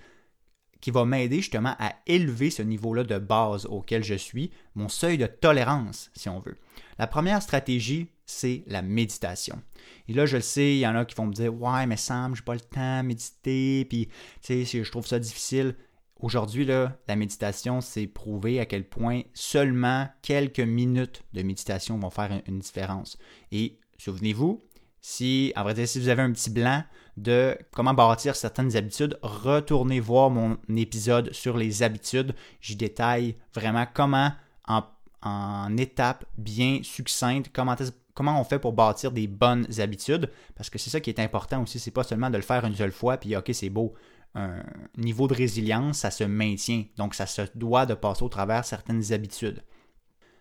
qui 0.86 0.92
va 0.92 1.04
m'aider 1.04 1.38
justement 1.38 1.74
à 1.80 1.96
élever 2.06 2.48
ce 2.48 2.62
niveau-là 2.62 3.02
de 3.02 3.18
base 3.18 3.66
auquel 3.66 4.04
je 4.04 4.14
suis, 4.14 4.52
mon 4.76 4.88
seuil 4.88 5.18
de 5.18 5.26
tolérance, 5.26 6.12
si 6.14 6.28
on 6.28 6.38
veut. 6.38 6.56
La 6.96 7.08
première 7.08 7.42
stratégie, 7.42 8.06
c'est 8.24 8.62
la 8.68 8.82
méditation. 8.82 9.60
Et 10.06 10.12
là, 10.12 10.26
je 10.26 10.36
le 10.36 10.42
sais, 10.42 10.76
il 10.76 10.78
y 10.78 10.86
en 10.86 10.94
a 10.94 11.04
qui 11.04 11.16
vont 11.16 11.26
me 11.26 11.32
dire 11.32 11.52
Ouais, 11.60 11.86
mais 11.86 11.96
Sam, 11.96 12.36
j'ai 12.36 12.42
pas 12.42 12.54
le 12.54 12.60
temps 12.60 13.02
de 13.02 13.08
méditer, 13.08 13.84
puis 13.86 14.06
tu 14.42 14.64
sais, 14.64 14.84
je 14.84 14.88
trouve 14.88 15.08
ça 15.08 15.18
difficile. 15.18 15.74
Aujourd'hui, 16.20 16.64
la 16.64 17.16
méditation, 17.16 17.80
c'est 17.80 18.06
prouvé 18.06 18.60
à 18.60 18.64
quel 18.64 18.88
point 18.88 19.22
seulement 19.34 20.06
quelques 20.22 20.60
minutes 20.60 21.24
de 21.32 21.42
méditation 21.42 21.98
vont 21.98 22.10
faire 22.10 22.42
une 22.46 22.60
différence. 22.60 23.18
Et 23.50 23.80
souvenez-vous, 23.98 24.62
si, 25.00 25.52
en 25.56 25.64
vrai 25.64 25.84
si 25.86 25.98
vous 25.98 26.10
avez 26.10 26.22
un 26.22 26.30
petit 26.30 26.50
blanc 26.50 26.84
de 27.16 27.56
comment 27.72 27.94
bâtir 27.94 28.36
certaines 28.36 28.76
habitudes, 28.76 29.18
retournez 29.22 30.00
voir 30.00 30.30
mon 30.30 30.58
épisode 30.76 31.32
sur 31.32 31.56
les 31.56 31.82
habitudes. 31.82 32.34
J'y 32.60 32.76
détaille 32.76 33.36
vraiment 33.54 33.86
comment, 33.92 34.32
en, 34.68 34.82
en 35.22 35.76
étapes 35.76 36.24
bien 36.36 36.80
succinctes, 36.82 37.50
comment, 37.52 38.40
on 38.40 38.44
fait 38.44 38.58
pour 38.58 38.72
bâtir 38.72 39.12
des 39.12 39.26
bonnes 39.26 39.66
habitudes. 39.78 40.30
Parce 40.54 40.68
que 40.68 40.78
c'est 40.78 40.90
ça 40.90 41.00
qui 41.00 41.10
est 41.10 41.20
important 41.20 41.62
aussi, 41.62 41.78
c'est 41.78 41.90
pas 41.90 42.04
seulement 42.04 42.30
de 42.30 42.36
le 42.36 42.42
faire 42.42 42.64
une 42.64 42.74
seule 42.74 42.92
fois, 42.92 43.16
puis 43.16 43.36
ok, 43.36 43.50
c'est 43.52 43.70
beau 43.70 43.94
un 44.36 44.62
niveau 44.98 45.28
de 45.28 45.34
résilience, 45.34 45.98
ça 45.98 46.10
se 46.10 46.24
maintient. 46.24 46.84
Donc, 46.98 47.14
ça 47.14 47.26
se 47.26 47.42
doit 47.54 47.86
de 47.86 47.94
passer 47.94 48.22
au 48.22 48.28
travers 48.28 48.64
certaines 48.64 49.12
habitudes. 49.12 49.62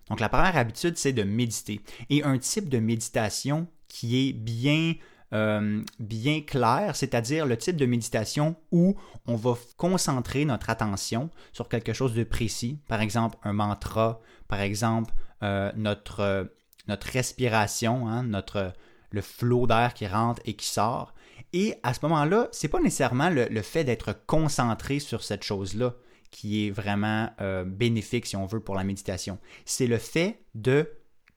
Donc, 0.10 0.20
la 0.20 0.28
première 0.30 0.58
habitude, 0.58 0.98
c'est 0.98 1.14
de 1.14 1.24
méditer. 1.24 1.80
Et 2.10 2.22
un 2.24 2.38
type 2.38 2.68
de 2.70 2.78
méditation 2.80 3.68
qui 3.88 4.28
est 4.28 4.34
bien, 4.34 4.96
euh, 5.34 5.82
bien 6.00 6.42
clair, 6.42 6.96
c'est-à-dire 6.96 7.46
le 7.46 7.58
type 7.58 7.78
de 7.78 7.86
méditation 7.86 8.56
où 8.72 8.96
on 9.26 9.36
va 9.36 9.58
concentrer 9.76 10.46
notre 10.46 10.70
attention 10.70 11.32
sur 11.52 11.68
quelque 11.68 11.94
chose 11.94 12.14
de 12.14 12.24
précis, 12.24 12.80
par 12.88 13.02
exemple 13.02 13.38
un 13.44 13.54
mantra, 13.54 14.22
par 14.48 14.62
exemple 14.62 15.14
euh, 15.42 15.72
notre, 15.76 16.20
euh, 16.20 16.44
notre 16.88 17.08
respiration, 17.08 18.08
hein, 18.08 18.24
notre, 18.24 18.74
le 19.10 19.22
flot 19.22 19.66
d'air 19.66 19.96
qui 19.96 20.06
rentre 20.06 20.42
et 20.46 20.54
qui 20.54 20.68
sort. 20.68 21.16
Et 21.54 21.74
à 21.82 21.94
ce 21.94 22.00
moment-là, 22.04 22.48
ce 22.52 22.66
n'est 22.66 22.72
pas 22.72 22.80
nécessairement 22.80 23.30
le, 23.30 23.62
fait 23.62 23.84
d'être 23.84 24.14
concentré 24.28 25.00
sur 25.00 25.24
cette 25.24 25.44
chose-là 25.44 25.96
qui 26.30 26.68
est 26.68 26.72
vraiment 26.72 27.30
bénéfique, 27.66 28.26
si 28.26 28.36
on 28.36 28.46
veut, 28.46 28.60
pour 28.60 28.76
la 28.76 28.84
méditation. 28.84 29.40
C'est 29.64 29.88
le 29.88 29.98
fait 29.98 30.42
de 30.54 30.90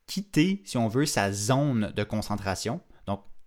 quitter, 0.07 0.61
si 0.65 0.77
on 0.77 0.89
veut, 0.89 1.05
sa 1.05 1.31
zone 1.31 1.93
de 1.95 2.03
concentration. 2.03 2.81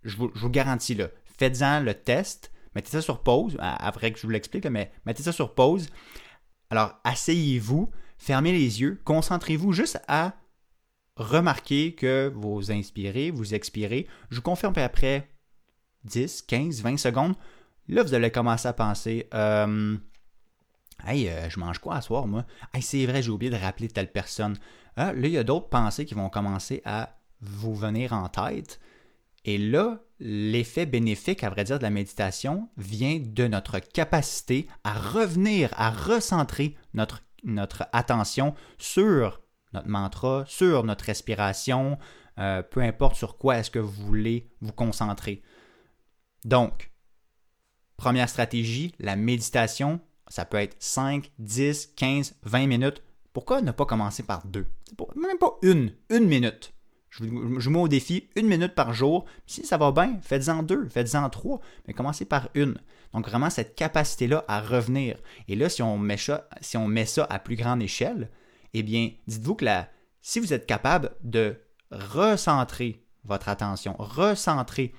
Je 0.03 0.17
vous, 0.17 0.49
garantis, 0.49 0.95
là, 0.95 1.07
faites-en 1.37 1.81
le 1.81 1.93
test, 1.93 2.51
mettez 2.75 2.89
ça 2.89 3.01
sur 3.01 3.23
pause, 3.23 3.57
après 3.59 4.11
que 4.11 4.19
je 4.19 4.23
vous 4.23 4.31
l'explique, 4.31 4.65
mais 4.65 4.91
mettez 5.05 5.23
ça 5.23 5.31
sur 5.31 5.53
pause. 5.53 5.89
Alors, 6.69 6.99
asseyez-vous, 7.03 7.89
fermez 8.17 8.51
les 8.51 8.81
yeux, 8.81 9.01
concentrez-vous 9.05 9.73
juste 9.73 10.01
à 10.07 10.33
remarquer 11.15 11.93
que 11.93 12.31
vous 12.35 12.71
inspirez, 12.71 13.31
vous 13.31 13.53
expirez. 13.53 14.07
Je 14.29 14.37
vous 14.37 14.41
confirme 14.41 14.73
après 14.77 15.29
10, 16.05 16.41
15, 16.43 16.81
20 16.81 16.97
secondes, 16.97 17.35
là, 17.87 18.03
vous 18.03 18.13
allez 18.13 18.31
commencer 18.31 18.67
à 18.67 18.73
penser 18.73 19.27
euh, 19.33 19.97
Hey, 21.05 21.27
euh, 21.27 21.49
je 21.49 21.59
mange 21.59 21.79
quoi 21.79 21.95
à 21.95 22.01
soir, 22.01 22.27
moi? 22.27 22.45
Hey, 22.73 22.81
c'est 22.81 23.05
vrai, 23.05 23.21
j'ai 23.21 23.29
oublié 23.29 23.51
de 23.51 23.57
rappeler 23.57 23.89
telle 23.89 24.11
personne. 24.11 24.57
Ah, 24.95 25.11
là, 25.11 25.27
il 25.27 25.33
y 25.33 25.37
a 25.37 25.43
d'autres 25.43 25.69
pensées 25.69 26.05
qui 26.05 26.13
vont 26.13 26.29
commencer 26.29 26.81
à 26.85 27.17
vous 27.41 27.75
venir 27.75 28.13
en 28.13 28.29
tête. 28.29 28.79
Et 29.45 29.57
là, 29.57 29.99
l'effet 30.19 30.85
bénéfique, 30.85 31.43
à 31.43 31.49
vrai 31.49 31.65
dire, 31.65 31.77
de 31.77 31.83
la 31.83 31.89
méditation 31.89 32.69
vient 32.77 33.19
de 33.19 33.47
notre 33.47 33.79
capacité 33.79 34.67
à 34.83 34.93
revenir, 34.93 35.69
à 35.75 35.91
recentrer 35.91 36.77
notre, 36.93 37.23
attention 37.91 38.55
sur 38.77 39.41
notre 39.73 39.89
mantra, 39.89 40.45
sur 40.47 40.83
notre 40.85 41.05
respiration, 41.05 41.97
euh, 42.39 42.61
peu 42.63 42.81
importe 42.81 43.15
sur 43.15 43.37
quoi 43.37 43.57
est-ce 43.57 43.71
que 43.71 43.79
vous 43.79 44.05
voulez 44.05 44.49
vous 44.61 44.71
concentrer. 44.71 45.41
Donc, 46.45 46.91
première 47.97 48.29
stratégie, 48.29 48.93
la 48.99 49.17
méditation, 49.17 49.99
ça 50.29 50.45
peut 50.45 50.57
être 50.57 50.75
5, 50.79 51.31
10, 51.39 51.87
15, 51.97 52.35
20 52.43 52.67
minutes. 52.67 53.03
Pourquoi 53.33 53.61
ne 53.61 53.71
pas 53.71 53.85
commencer 53.85 54.23
par 54.23 54.45
deux? 54.45 54.67
Même 55.15 55.37
pas 55.37 55.57
une, 55.63 55.93
une 56.09 56.27
minute. 56.27 56.72
Je 57.13 57.25
vous, 57.25 57.69
mets 57.69 57.79
au 57.79 57.87
défi 57.87 58.27
une 58.35 58.47
minute 58.47 58.73
par 58.73 58.93
jour. 58.93 59.25
Si 59.45 59.63
ça 59.65 59.77
va 59.77 59.91
bien, 59.91 60.17
faites-en 60.21 60.63
deux, 60.63 60.87
faites-en 60.89 61.29
trois, 61.29 61.59
mais 61.87 61.93
commencez 61.93 62.25
par 62.25 62.49
une. 62.55 62.79
Donc 63.13 63.29
vraiment 63.29 63.51
cette 63.51 63.75
capacité-là 63.75 64.43
à 64.47 64.61
revenir. 64.61 65.17
Et 65.47 65.55
là, 65.55 65.69
si 65.69 65.83
on 65.83 65.99
met 65.99 66.17
ça, 66.17 66.49
si 66.61 66.75
on 66.75 66.87
met 66.87 67.05
ça 67.05 67.27
à 67.29 67.37
plus 67.37 67.55
grande 67.55 67.83
échelle, 67.83 68.31
eh 68.73 68.81
bien, 68.81 69.11
dites-vous 69.27 69.53
que 69.53 69.65
la, 69.65 69.89
si 70.21 70.39
vous 70.39 70.53
êtes 70.53 70.65
capable 70.65 71.11
de 71.23 71.55
recentrer 71.91 73.05
votre 73.25 73.47
attention, 73.47 73.95
recentrer 73.99 74.91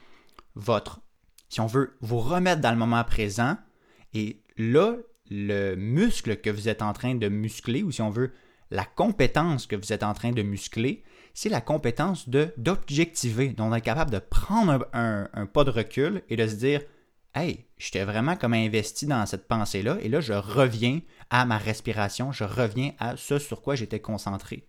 votre 0.55 1.01
si 1.49 1.61
on 1.61 1.67
veut 1.67 1.97
vous 2.01 2.19
remettre 2.19 2.61
dans 2.61 2.73
le 2.73 2.77
moment 2.77 3.05
présent, 3.05 3.57
et 4.13 4.43
là, 4.57 4.97
le 5.31 5.77
muscle 5.77 6.37
que 6.41 6.51
vous 6.51 6.69
êtes 6.69 6.83
en 6.83 6.93
train 6.93 7.15
de 7.15 7.29
muscler, 7.29 7.83
ou 7.83 7.93
si 7.93 8.03
on 8.03 8.11
veut, 8.11 8.33
la 8.71 8.85
compétence 8.85 9.67
que 9.67 9.77
vous 9.77 9.93
êtes 9.93 10.03
en 10.03 10.15
train 10.15 10.33
de 10.33 10.43
muscler, 10.43 11.05
c'est 11.35 11.49
la 11.49 11.61
compétence 11.61 12.29
de 12.29 12.55
d'objectiver. 12.57 13.49
Donc, 13.49 13.73
on 13.73 13.75
est 13.75 13.81
capable 13.81 14.13
de 14.13 14.21
prendre 14.21 14.87
un, 14.93 15.29
un, 15.35 15.47
pas 15.47 15.65
de 15.65 15.71
recul 15.71 16.23
et 16.29 16.37
de 16.37 16.47
se 16.47 16.55
dire 16.55 16.81
Hey, 17.35 17.67
j'étais 17.77 18.05
vraiment 18.05 18.37
comme 18.37 18.55
investi 18.55 19.07
dans 19.07 19.27
cette 19.27 19.49
pensée-là, 19.49 19.99
et 20.01 20.09
là, 20.09 20.21
je 20.21 20.33
reviens 20.33 21.01
à 21.31 21.45
ma 21.45 21.59
respiration, 21.59 22.31
je 22.31 22.45
reviens 22.45 22.93
à 23.01 23.17
ce 23.17 23.41
sur 23.41 23.61
quoi 23.61 23.75
j'étais 23.75 23.99
concentré. 23.99 24.69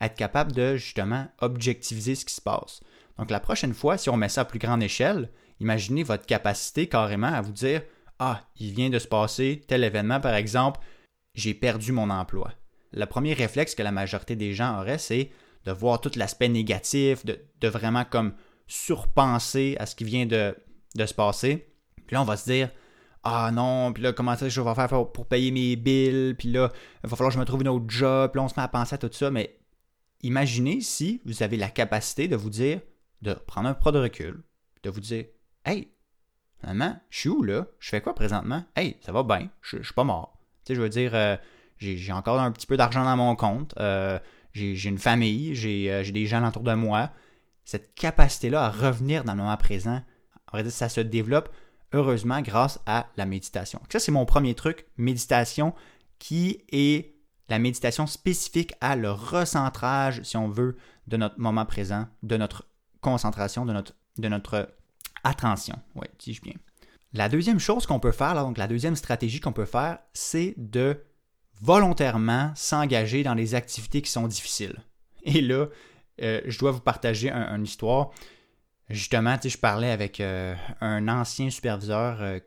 Être 0.00 0.14
capable 0.14 0.52
de 0.52 0.76
justement 0.76 1.26
objectiviser 1.40 2.14
ce 2.14 2.24
qui 2.24 2.34
se 2.34 2.40
passe. 2.40 2.80
Donc, 3.18 3.32
la 3.32 3.40
prochaine 3.40 3.74
fois, 3.74 3.98
si 3.98 4.10
on 4.10 4.16
met 4.16 4.28
ça 4.28 4.42
à 4.42 4.44
plus 4.44 4.60
grande 4.60 4.82
échelle, 4.82 5.28
imaginez 5.58 6.04
votre 6.04 6.26
capacité 6.26 6.88
carrément 6.88 7.32
à 7.32 7.40
vous 7.40 7.52
dire 7.52 7.82
Ah, 8.20 8.48
il 8.60 8.72
vient 8.72 8.90
de 8.90 9.00
se 9.00 9.08
passer 9.08 9.64
tel 9.66 9.82
événement, 9.82 10.20
par 10.20 10.34
exemple, 10.34 10.80
j'ai 11.34 11.54
perdu 11.54 11.90
mon 11.90 12.10
emploi. 12.10 12.52
Le 12.92 13.06
premier 13.06 13.32
réflexe 13.32 13.74
que 13.74 13.82
la 13.82 13.90
majorité 13.90 14.36
des 14.36 14.54
gens 14.54 14.78
auraient, 14.78 14.98
c'est 14.98 15.32
de 15.64 15.72
voir 15.72 16.00
tout 16.00 16.10
l'aspect 16.16 16.48
négatif, 16.48 17.24
de, 17.24 17.38
vraiment 17.68 18.04
comme 18.04 18.34
surpenser 18.66 19.76
à 19.78 19.86
ce 19.86 19.94
qui 19.94 20.04
vient 20.04 20.26
de, 20.26 20.54
se 20.96 21.14
passer. 21.14 21.66
Puis 22.06 22.14
là, 22.14 22.22
on 22.22 22.24
va 22.24 22.36
se 22.36 22.50
dire 22.50 22.70
ah 23.22 23.50
non, 23.50 23.92
puis 23.92 24.02
là, 24.02 24.12
comment 24.12 24.36
ça 24.36 24.48
je 24.48 24.60
vais 24.60 24.74
faire 24.74 24.88
pour 24.88 25.26
payer 25.26 25.50
mes 25.50 25.76
bills, 25.76 26.34
puis 26.38 26.50
là, 26.50 26.70
il 27.02 27.08
va 27.08 27.16
falloir 27.16 27.30
que 27.30 27.34
je 27.34 27.40
me 27.40 27.46
trouve 27.46 27.62
une 27.62 27.68
autre 27.68 27.86
job, 27.88 28.30
puis 28.30 28.38
là, 28.38 28.44
on 28.44 28.48
se 28.48 28.54
met 28.54 28.62
à 28.62 28.68
penser 28.68 28.94
à 28.94 28.98
tout 28.98 29.08
ça, 29.12 29.30
mais 29.30 29.58
imaginez 30.20 30.82
si 30.82 31.22
vous 31.24 31.42
avez 31.42 31.56
la 31.56 31.70
capacité 31.70 32.28
de 32.28 32.36
vous 32.36 32.50
dire, 32.50 32.80
de 33.22 33.32
prendre 33.32 33.68
un 33.68 33.74
pas 33.74 33.92
de 33.92 33.98
recul, 33.98 34.42
de 34.82 34.90
vous 34.90 35.00
dire, 35.00 35.24
Hey, 35.64 35.88
maman, 36.62 37.00
je 37.08 37.20
suis 37.20 37.28
où 37.30 37.42
là? 37.42 37.66
Je 37.78 37.88
fais 37.88 38.02
quoi 38.02 38.14
présentement? 38.14 38.62
Hey, 38.76 38.98
ça 39.00 39.12
va 39.12 39.22
bien, 39.22 39.48
je, 39.62 39.82
suis 39.82 39.94
pas 39.94 40.04
mort. 40.04 40.38
Tu 40.64 40.68
sais, 40.68 40.74
je 40.74 40.82
veux 40.82 40.90
dire, 40.90 41.14
euh, 41.14 41.36
j'ai 41.78 42.12
encore 42.12 42.38
un 42.38 42.52
petit 42.52 42.66
peu 42.66 42.76
d'argent 42.76 43.04
dans 43.04 43.16
mon 43.16 43.34
compte, 43.36 43.74
euh, 43.78 44.18
j'ai 44.54 44.88
une 44.88 44.98
famille, 44.98 45.50
euh, 45.50 46.02
j'ai 46.02 46.12
des 46.12 46.26
gens 46.26 46.46
autour 46.46 46.62
de 46.62 46.74
moi. 46.74 47.10
Cette 47.64 47.94
capacité-là 47.94 48.64
à 48.64 48.70
revenir 48.70 49.24
dans 49.24 49.32
le 49.32 49.38
moment 49.38 49.56
présent, 49.56 50.02
ça 50.68 50.88
se 50.88 51.00
développe 51.00 51.50
heureusement 51.92 52.40
grâce 52.40 52.80
à 52.86 53.06
la 53.16 53.26
méditation. 53.26 53.80
Ça, 53.90 53.98
c'est 53.98 54.12
mon 54.12 54.26
premier 54.26 54.54
truc, 54.54 54.86
méditation, 54.96 55.74
qui 56.18 56.64
est 56.70 57.14
la 57.48 57.58
méditation 57.58 58.06
spécifique 58.06 58.74
à 58.80 58.96
le 58.96 59.10
recentrage, 59.10 60.22
si 60.22 60.36
on 60.36 60.48
veut, 60.48 60.76
de 61.06 61.16
notre 61.16 61.38
moment 61.38 61.66
présent, 61.66 62.06
de 62.22 62.36
notre 62.36 62.66
concentration, 63.00 63.66
de 63.66 63.72
notre, 63.72 63.94
de 64.18 64.28
notre 64.28 64.74
attention. 65.24 65.78
Oui, 65.94 66.06
dis-je 66.18 66.40
bien. 66.40 66.54
La 67.12 67.28
deuxième 67.28 67.60
chose 67.60 67.86
qu'on 67.86 68.00
peut 68.00 68.12
faire, 68.12 68.34
donc 68.34 68.58
la 68.58 68.66
deuxième 68.66 68.96
stratégie 68.96 69.40
qu'on 69.40 69.52
peut 69.52 69.66
faire, 69.66 69.98
c'est 70.14 70.54
de 70.56 71.04
volontairement 71.64 72.52
s'engager 72.54 73.22
dans 73.22 73.34
des 73.34 73.54
activités 73.54 74.02
qui 74.02 74.10
sont 74.10 74.28
difficiles. 74.28 74.76
Et 75.22 75.40
là, 75.40 75.68
euh, 76.20 76.42
je 76.44 76.58
dois 76.58 76.72
vous 76.72 76.80
partager 76.80 77.30
une 77.30 77.64
histoire. 77.64 78.10
Justement, 78.90 79.36
je 79.42 79.56
parlais 79.56 79.90
avec 79.90 80.20
euh, 80.20 80.54
un 80.82 81.08
ancien 81.08 81.48
superviseur 81.48 82.20
euh, 82.20 82.38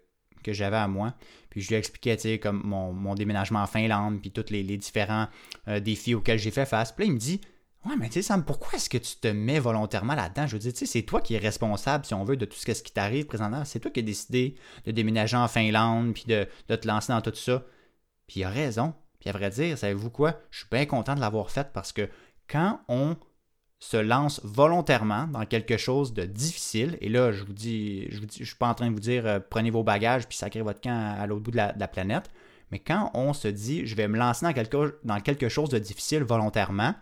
que 0.43 0.53
j'avais 0.53 0.77
à 0.77 0.87
moi. 0.87 1.15
Puis 1.49 1.61
je 1.61 1.69
lui 1.69 1.75
expliquais, 1.75 2.37
comme 2.37 2.61
mon, 2.63 3.15
déménagement 3.15 3.63
en 3.63 3.65
Finlande, 3.65 4.21
puis 4.21 4.29
tous 4.29 4.51
les, 4.51 4.63
différents 4.77 5.27
défis 5.81 6.13
auxquels 6.13 6.37
j'ai 6.37 6.51
fait 6.51 6.67
face. 6.67 6.91
Puis 6.91 7.05
là, 7.05 7.11
il 7.11 7.13
me 7.13 7.19
dit 7.19 7.41
Ouais, 7.85 7.95
mais 7.97 8.07
tu 8.07 8.13
sais, 8.13 8.21
Sam, 8.21 8.45
pourquoi 8.45 8.73
est-ce 8.73 8.89
que 8.89 8.99
tu 8.99 9.15
te 9.15 9.29
mets 9.29 9.59
volontairement 9.59 10.13
là-dedans? 10.13 10.45
Je 10.45 10.53
veux 10.53 10.59
dire, 10.59 10.73
tu 10.73 10.79
sais, 10.79 10.85
c'est 10.85 11.01
toi 11.01 11.21
qui 11.21 11.33
es 11.33 11.39
responsable, 11.39 12.05
si 12.05 12.13
on 12.13 12.23
veut, 12.23 12.37
de 12.37 12.45
tout 12.45 12.57
ce 12.57 12.71
qui 12.71 12.91
t'arrive 12.91 13.25
présentement. 13.25 13.65
C'est 13.65 13.79
toi 13.79 13.89
qui 13.89 14.01
as 14.01 14.03
décidé 14.03 14.55
de 14.85 14.91
déménager 14.91 15.37
en 15.37 15.47
Finlande, 15.47 16.13
puis 16.13 16.25
de 16.27 16.45
te 16.67 16.87
lancer 16.87 17.11
dans 17.11 17.21
tout 17.21 17.33
ça. 17.33 17.65
Puis 18.27 18.41
il 18.41 18.43
a 18.43 18.49
raison. 18.49 18.93
À 19.27 19.31
vrai 19.31 19.49
dire, 19.49 19.77
savez-vous 19.77 20.09
quoi? 20.09 20.39
Je 20.51 20.59
suis 20.59 20.67
bien 20.71 20.85
content 20.85 21.15
de 21.15 21.19
l'avoir 21.19 21.49
fait 21.49 21.71
parce 21.73 21.91
que 21.91 22.09
quand 22.47 22.79
on 22.87 23.17
se 23.79 23.97
lance 23.97 24.41
volontairement 24.43 25.27
dans 25.27 25.45
quelque 25.45 25.77
chose 25.77 26.13
de 26.13 26.25
difficile, 26.25 26.97
et 27.01 27.09
là, 27.09 27.31
je 27.31 27.43
vous 27.43 27.53
dis, 27.53 28.07
je 28.09 28.21
ne 28.21 28.27
suis 28.29 28.55
pas 28.55 28.67
en 28.67 28.73
train 28.73 28.87
de 28.87 28.93
vous 28.93 28.99
dire 28.99 29.25
euh, 29.27 29.39
prenez 29.39 29.69
vos 29.69 29.83
bagages 29.83 30.27
puis 30.27 30.37
sacrez 30.37 30.61
votre 30.61 30.81
camp 30.81 31.15
à, 31.19 31.27
l'autre 31.27 31.43
bout 31.43 31.51
de 31.51 31.57
la, 31.57 31.87
planète, 31.87 32.29
mais 32.71 32.79
quand 32.79 33.11
on 33.13 33.33
se 33.33 33.47
dit 33.47 33.85
je 33.85 33.95
vais 33.95 34.07
me 34.07 34.17
lancer 34.17 34.45
dans 35.03 35.21
quelque 35.21 35.49
chose 35.49 35.69
de 35.69 35.77
difficile 35.77 36.23
volontairement, 36.23 36.95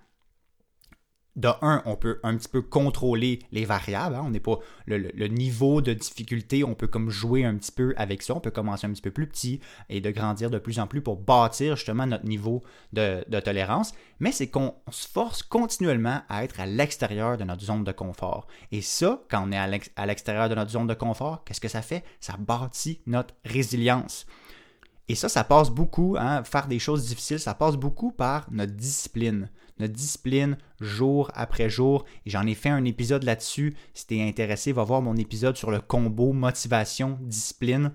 de 1.36 1.50
un, 1.62 1.82
on 1.86 1.96
peut 1.96 2.20
un 2.24 2.38
petit 2.38 2.48
peu 2.48 2.62
contrôler 2.62 3.40
les 3.52 3.66
variables. 3.66 4.16
Hein. 4.16 4.24
On 4.26 4.30
n'est 4.30 4.40
pas 4.40 4.60
le, 4.86 5.28
niveau 5.28 5.82
de 5.82 5.94
difficulté, 5.94 6.64
on 6.64 6.76
peut 6.76 6.88
comme 6.88 7.10
jouer 7.10 7.44
un 7.44 7.56
petit 7.56 7.72
peu 7.72 7.94
avec 7.98 8.22
ça. 8.22 8.36
On 8.36 8.40
peut 8.40 8.52
commencer 8.52 8.88
un 8.88 8.92
petit 8.92 9.02
peu 9.02 9.12
plus 9.12 9.28
petit 9.28 9.60
et 9.90 10.00
de 10.00 10.12
grandir 10.12 10.50
de 10.50 10.60
plus 10.60 10.80
en 10.80 10.88
plus 10.88 11.02
pour 11.02 11.18
bâtir 11.18 11.76
justement 11.76 12.08
notre 12.08 12.26
niveau 12.26 12.64
de, 12.94 13.24
tolérance. 13.42 13.94
Mais 14.20 14.32
c'est 14.32 14.48
qu'on 14.48 14.76
se 14.90 15.08
force 15.08 15.44
continuellement 15.44 16.22
à 16.30 16.44
être 16.44 16.60
à 16.60 16.66
l'extérieur 16.66 17.38
de 17.38 17.44
notre 17.44 17.64
zone 17.64 17.84
de 17.84 17.92
confort. 17.92 18.48
Et 18.72 18.82
ça, 18.82 19.22
quand 19.30 19.48
on 19.48 19.52
est 19.52 19.90
à 19.96 20.06
l'extérieur 20.06 20.48
de 20.48 20.56
notre 20.56 20.72
zone 20.72 20.88
de 20.88 20.94
confort, 20.94 21.44
qu'est-ce 21.44 21.62
que 21.62 21.68
ça 21.68 21.82
fait? 21.82 22.04
Ça 22.22 22.38
bâtit 22.38 23.02
notre 23.06 23.36
résilience. 23.44 24.26
Et 25.08 25.16
ça, 25.16 25.30
ça 25.30 25.44
passe 25.44 25.70
beaucoup, 25.70 26.16
hein, 26.18 26.44
faire 26.44 26.68
des 26.68 26.80
choses 26.80 27.06
difficiles, 27.06 27.40
ça 27.40 27.54
passe 27.54 27.76
beaucoup 27.76 28.12
par 28.12 28.48
notre 28.52 28.74
discipline 28.74 29.50
notre 29.80 29.94
discipline 29.94 30.58
jour 30.80 31.32
après 31.34 31.70
jour. 31.70 32.06
Et 32.26 32.30
j'en 32.30 32.46
ai 32.46 32.56
fait 32.56 32.70
un 32.70 32.86
épisode 32.86 33.24
là-dessus. 33.24 33.76
Si 33.94 34.08
tu 34.08 34.18
es 34.18 34.28
intéressé, 34.28 34.72
va 34.72 34.84
voir 34.84 35.02
mon 35.02 35.16
épisode 35.16 35.58
sur 35.58 35.72
le 35.72 35.80
combo 35.80 36.34
motivation-discipline. 36.34 37.92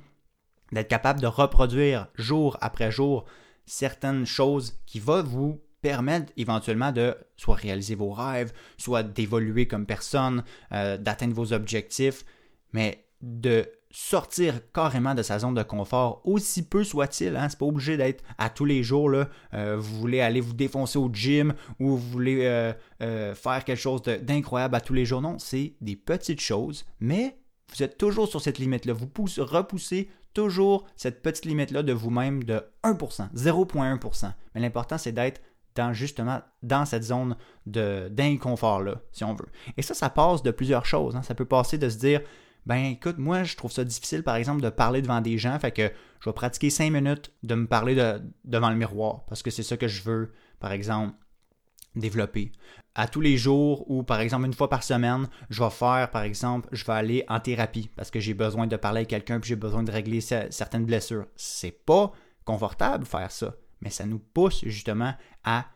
D'être 0.73 0.89
capable 0.89 1.21
de 1.21 1.27
reproduire 1.27 2.09
jour 2.15 2.57
après 2.61 2.91
jour 2.91 3.25
certaines 3.67 4.27
choses 4.27 4.81
qui 4.87 5.01
vont 5.01 5.23
vous 5.23 5.61
permettre 5.83 6.33
éventuellement 6.37 6.93
de 6.93 7.17
soit 7.37 7.55
réaliser 7.55 7.95
vos 7.95 8.11
rêves, 8.11 8.53
soit 8.77 9.03
d'évoluer 9.03 9.67
comme 9.67 9.87
personne, 9.87 10.45
euh, 10.73 10.97
d'atteindre 10.97 11.35
vos 11.35 11.53
objectifs, 11.53 12.25
mais 12.73 13.05
de 13.23 13.67
sortir 13.91 14.61
carrément 14.73 15.15
de 15.15 15.23
sa 15.23 15.41
zone 15.41 15.55
de 15.55 15.63
confort, 15.63 16.23
aussi 16.25 16.63
peu 16.63 16.85
soit-il. 16.85 17.37
Hein? 17.37 17.49
C'est 17.49 17.59
pas 17.59 17.67
obligé 17.67 17.97
d'être 17.97 18.23
à 18.39 18.49
tous 18.49 18.65
les 18.65 18.83
jours. 18.83 19.11
Là, 19.11 19.29
euh, 19.55 19.77
vous 19.77 19.99
voulez 19.99 20.21
aller 20.21 20.41
vous 20.41 20.53
défoncer 20.53 20.99
au 20.99 21.11
gym 21.13 21.55
ou 21.81 21.97
vous 21.97 22.11
voulez 22.11 22.45
euh, 22.45 22.73
euh, 23.03 23.35
faire 23.35 23.65
quelque 23.65 23.81
chose 23.81 24.03
d'incroyable 24.03 24.77
à 24.77 24.81
tous 24.81 24.95
les 24.95 25.05
jours. 25.05 25.21
Non, 25.21 25.39
c'est 25.39 25.75
des 25.81 25.97
petites 25.97 26.41
choses, 26.41 26.85
mais 27.01 27.37
vous 27.75 27.83
êtes 27.83 27.99
toujours 27.99 28.29
sur 28.29 28.41
cette 28.41 28.59
limite-là. 28.59 28.93
Vous 28.93 29.09
repoussez 29.39 30.09
toujours 30.35 30.87
cette 30.97 31.23
petite 31.23 31.45
limite-là 31.45 31.83
de 31.83 31.93
vous-même 31.93 32.45
de 32.45 32.63
1%, 32.85 33.33
0,1%. 33.35 34.33
Mais 34.55 34.61
l'important, 34.61 34.99
c'est 34.99 35.13
d'être 35.13 35.41
dans 35.75 35.93
justement 35.93 36.41
dans 36.63 36.85
cette 36.85 37.05
zone 37.05 37.37
d'inconfort-là, 37.67 39.01
si 39.13 39.25
on 39.25 39.35
veut. 39.35 39.49
Et 39.77 39.83
ça, 39.83 39.95
ça 39.95 40.11
passe 40.11 40.43
de 40.43 40.51
plusieurs 40.51 40.85
choses. 40.85 41.17
Hein. 41.17 41.23
Ça 41.23 41.35
peut 41.35 41.45
passer 41.45 41.79
de 41.79 41.89
se 41.89 41.99
dire 41.99 42.21
ben 42.67 42.85
écoute, 42.87 43.19
moi 43.19 43.43
je 43.43 43.57
trouve 43.57 43.73
ça 43.73 43.85
difficile 43.85 44.23
par 44.23 44.37
exemple 44.37 44.61
de 44.61 44.71
parler 44.71 45.03
devant 45.03 45.21
des 45.21 45.39
gens, 45.39 45.59
fait 45.59 45.73
que 45.73 45.91
je 46.21 46.29
vais 46.29 46.35
pratiquer 46.35 46.71
cinq 46.71 46.91
minutes 46.91 47.33
de 47.43 47.55
me 47.55 47.67
parler 47.67 47.95
devant 48.45 48.71
le 48.71 48.77
miroir 48.77 49.25
parce 49.27 49.43
que 49.43 49.51
c'est 49.51 49.63
ça 49.63 49.77
que 49.77 49.89
je 49.89 50.03
veux, 50.03 50.33
par 50.59 50.73
exemple, 50.73 51.15
développer. 51.97 52.53
À 52.95 53.09
tous 53.09 53.21
les 53.21 53.37
jours 53.37 53.91
ou 53.91 54.03
par 54.03 54.21
exemple 54.21 54.47
une 54.47 54.53
fois 54.53 54.69
par 54.69 54.83
semaine, 54.83 55.29
je 55.49 55.63
vais 55.63 55.71
faire 55.71 56.11
par 56.11 56.23
exemple, 56.23 56.69
je 56.73 56.85
vais 56.85 56.93
aller 56.93 57.25
en 57.29 57.41
thérapie 57.41 57.91
parce 57.97 58.11
que 58.11 58.21
j'ai 58.21 58.35
besoin 58.35 58.67
de 58.67 58.77
parler 58.77 58.99
avec 58.99 59.09
quelqu'un 59.09 59.41
puis 59.41 59.49
j'ai 59.49 59.57
besoin 59.57 59.83
de 59.83 59.91
régler 59.91 60.21
certaines 60.21 60.85
blessures. 60.85 61.27
C'est 61.37 61.85
pas 61.85 62.13
confortable 62.45 63.07
faire 63.07 63.31
ça, 63.31 63.55
mais 63.81 63.91
ça 63.91 64.07
nous 64.07 64.19
pousse 64.19 64.65
justement 64.65 65.15
à 65.45 65.67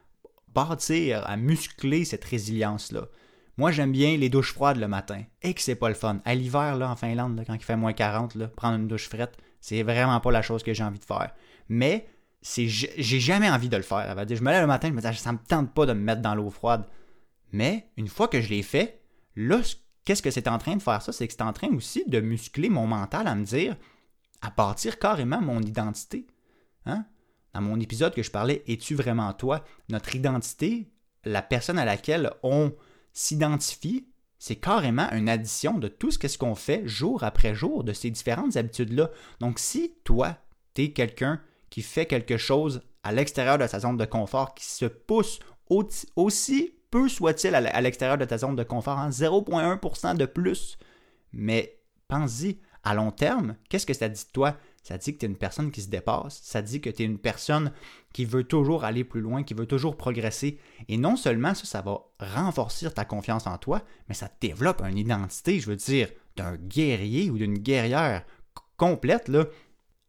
bâtir, 0.48 1.24
à 1.26 1.36
muscler 1.36 2.04
cette 2.04 2.24
résilience-là. 2.24 3.08
Moi, 3.56 3.70
j'aime 3.70 3.92
bien 3.92 4.16
les 4.16 4.28
douches 4.28 4.52
froides 4.52 4.78
le 4.78 4.88
matin. 4.88 5.22
Et 5.42 5.54
que 5.54 5.60
c'est 5.60 5.76
pas 5.76 5.88
le 5.88 5.94
fun. 5.94 6.20
À 6.24 6.34
l'hiver, 6.34 6.76
là, 6.76 6.90
en 6.90 6.96
Finlande, 6.96 7.42
quand 7.46 7.54
il 7.54 7.62
fait 7.62 7.76
moins 7.76 7.92
40, 7.92 8.34
là, 8.34 8.48
prendre 8.48 8.76
une 8.76 8.88
douche 8.88 9.08
frette, 9.08 9.36
c'est 9.60 9.82
vraiment 9.82 10.20
pas 10.20 10.32
la 10.32 10.42
chose 10.42 10.62
que 10.62 10.74
j'ai 10.74 10.84
envie 10.84 10.98
de 10.98 11.04
faire. 11.04 11.32
Mais 11.68 12.08
c'est 12.42 12.66
j'ai 12.68 13.20
jamais 13.20 13.48
envie 13.48 13.70
de 13.70 13.76
le 13.76 13.82
faire. 13.82 14.14
je 14.28 14.42
me 14.42 14.50
lève 14.50 14.60
le 14.60 14.66
matin, 14.66 14.88
je 14.88 14.92
me 14.92 15.00
dis, 15.00 15.16
ça 15.16 15.32
me 15.32 15.38
tente 15.38 15.72
pas 15.72 15.86
de 15.86 15.94
me 15.94 16.00
mettre 16.00 16.20
dans 16.20 16.34
l'eau 16.34 16.50
froide. 16.50 16.84
Mais 17.52 17.88
une 17.96 18.08
fois 18.08 18.28
que 18.28 18.40
je 18.40 18.50
l'ai 18.50 18.62
fait, 18.62 19.00
là, 19.36 19.60
qu'est-ce 20.04 20.20
que 20.20 20.30
c'est 20.30 20.48
en 20.48 20.58
train 20.58 20.76
de 20.76 20.82
faire 20.82 21.00
ça? 21.00 21.12
C'est 21.12 21.26
que 21.26 21.32
c'est 21.32 21.42
en 21.42 21.52
train 21.52 21.68
aussi 21.68 22.04
de 22.06 22.20
muscler 22.20 22.68
mon 22.68 22.86
mental 22.86 23.26
à 23.26 23.34
me 23.34 23.44
dire, 23.44 23.76
à 24.42 24.50
partir 24.50 24.98
carrément 24.98 25.40
mon 25.40 25.62
identité. 25.62 26.26
Hein? 26.84 27.06
Dans 27.54 27.62
mon 27.62 27.80
épisode 27.80 28.14
que 28.14 28.22
je 28.22 28.30
parlais, 28.30 28.62
Es-tu 28.66 28.94
vraiment 28.94 29.32
toi? 29.32 29.64
Notre 29.88 30.14
identité, 30.14 30.90
la 31.24 31.40
personne 31.40 31.78
à 31.78 31.84
laquelle 31.84 32.30
on 32.42 32.74
s'identifie, 33.14 34.06
c'est 34.38 34.56
carrément 34.56 35.10
une 35.12 35.30
addition 35.30 35.78
de 35.78 35.88
tout 35.88 36.10
ce 36.10 36.36
qu'on 36.36 36.54
fait 36.54 36.86
jour 36.86 37.24
après 37.24 37.54
jour, 37.54 37.82
de 37.82 37.94
ces 37.94 38.10
différentes 38.10 38.56
habitudes-là. 38.56 39.10
Donc 39.40 39.58
si 39.58 39.94
toi, 40.04 40.36
tu 40.74 40.82
es 40.82 40.92
quelqu'un 40.92 41.40
qui 41.70 41.80
fait 41.80 42.04
quelque 42.04 42.36
chose 42.36 42.82
à 43.02 43.12
l'extérieur 43.12 43.56
de 43.56 43.66
sa 43.66 43.80
zone 43.80 43.96
de 43.96 44.04
confort, 44.04 44.54
qui 44.54 44.66
se 44.66 44.84
pousse 44.84 45.40
aussi 45.70 46.74
peu 46.90 47.08
soit-il 47.08 47.54
à 47.54 47.80
l'extérieur 47.80 48.18
de 48.18 48.24
ta 48.24 48.38
zone 48.38 48.54
de 48.54 48.62
confort, 48.62 48.98
en 48.98 49.04
hein, 49.04 49.10
0,1% 49.10 50.16
de 50.16 50.26
plus, 50.26 50.78
mais 51.32 51.80
pense-y, 52.06 52.58
à 52.84 52.94
long 52.94 53.10
terme, 53.10 53.56
qu'est-ce 53.68 53.86
que 53.86 53.94
ça 53.94 54.08
dit 54.08 54.24
de 54.24 54.30
toi? 54.32 54.56
Ça 54.84 54.98
dit 54.98 55.14
que 55.14 55.18
tu 55.18 55.24
es 55.24 55.28
une 55.28 55.36
personne 55.36 55.70
qui 55.70 55.80
se 55.80 55.88
dépasse. 55.88 56.40
Ça 56.42 56.60
dit 56.60 56.82
que 56.82 56.90
tu 56.90 57.02
es 57.02 57.06
une 57.06 57.18
personne 57.18 57.72
qui 58.12 58.26
veut 58.26 58.44
toujours 58.44 58.84
aller 58.84 59.02
plus 59.02 59.22
loin, 59.22 59.42
qui 59.42 59.54
veut 59.54 59.66
toujours 59.66 59.96
progresser. 59.96 60.58
Et 60.88 60.98
non 60.98 61.16
seulement 61.16 61.54
ça, 61.54 61.64
ça 61.64 61.80
va 61.80 62.02
renforcer 62.20 62.90
ta 62.92 63.06
confiance 63.06 63.46
en 63.46 63.56
toi, 63.56 63.82
mais 64.08 64.14
ça 64.14 64.28
développe 64.42 64.82
une 64.82 64.98
identité, 64.98 65.58
je 65.58 65.70
veux 65.70 65.76
dire, 65.76 66.10
d'un 66.36 66.56
guerrier 66.56 67.30
ou 67.30 67.38
d'une 67.38 67.58
guerrière 67.58 68.24
complète. 68.76 69.28
Là. 69.28 69.46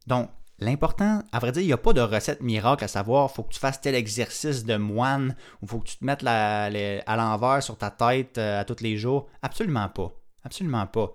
Donc, 0.07 0.29
L'important, 0.59 1.21
à 1.33 1.39
vrai 1.39 1.51
dire, 1.51 1.63
il 1.63 1.67
n'y 1.67 1.73
a 1.73 1.77
pas 1.77 1.91
de 1.91 1.99
recette 1.99 2.41
miracle 2.41 2.85
à 2.85 2.87
savoir, 2.87 3.29
faut 3.29 3.43
que 3.43 3.53
tu 3.53 3.59
fasses 3.59 3.81
tel 3.81 3.93
exercice 3.93 4.63
de 4.63 4.77
moine 4.77 5.35
ou 5.61 5.67
faut 5.67 5.79
que 5.79 5.89
tu 5.89 5.97
te 5.97 6.05
mettes 6.05 6.23
à 6.25 6.69
l'envers 7.17 7.61
sur 7.61 7.77
ta 7.77 7.91
tête 7.91 8.37
euh, 8.37 8.61
à 8.61 8.63
tous 8.63 8.81
les 8.81 8.95
jours. 8.95 9.27
Absolument 9.41 9.89
pas. 9.89 10.13
Absolument 10.45 10.87
pas. 10.87 11.11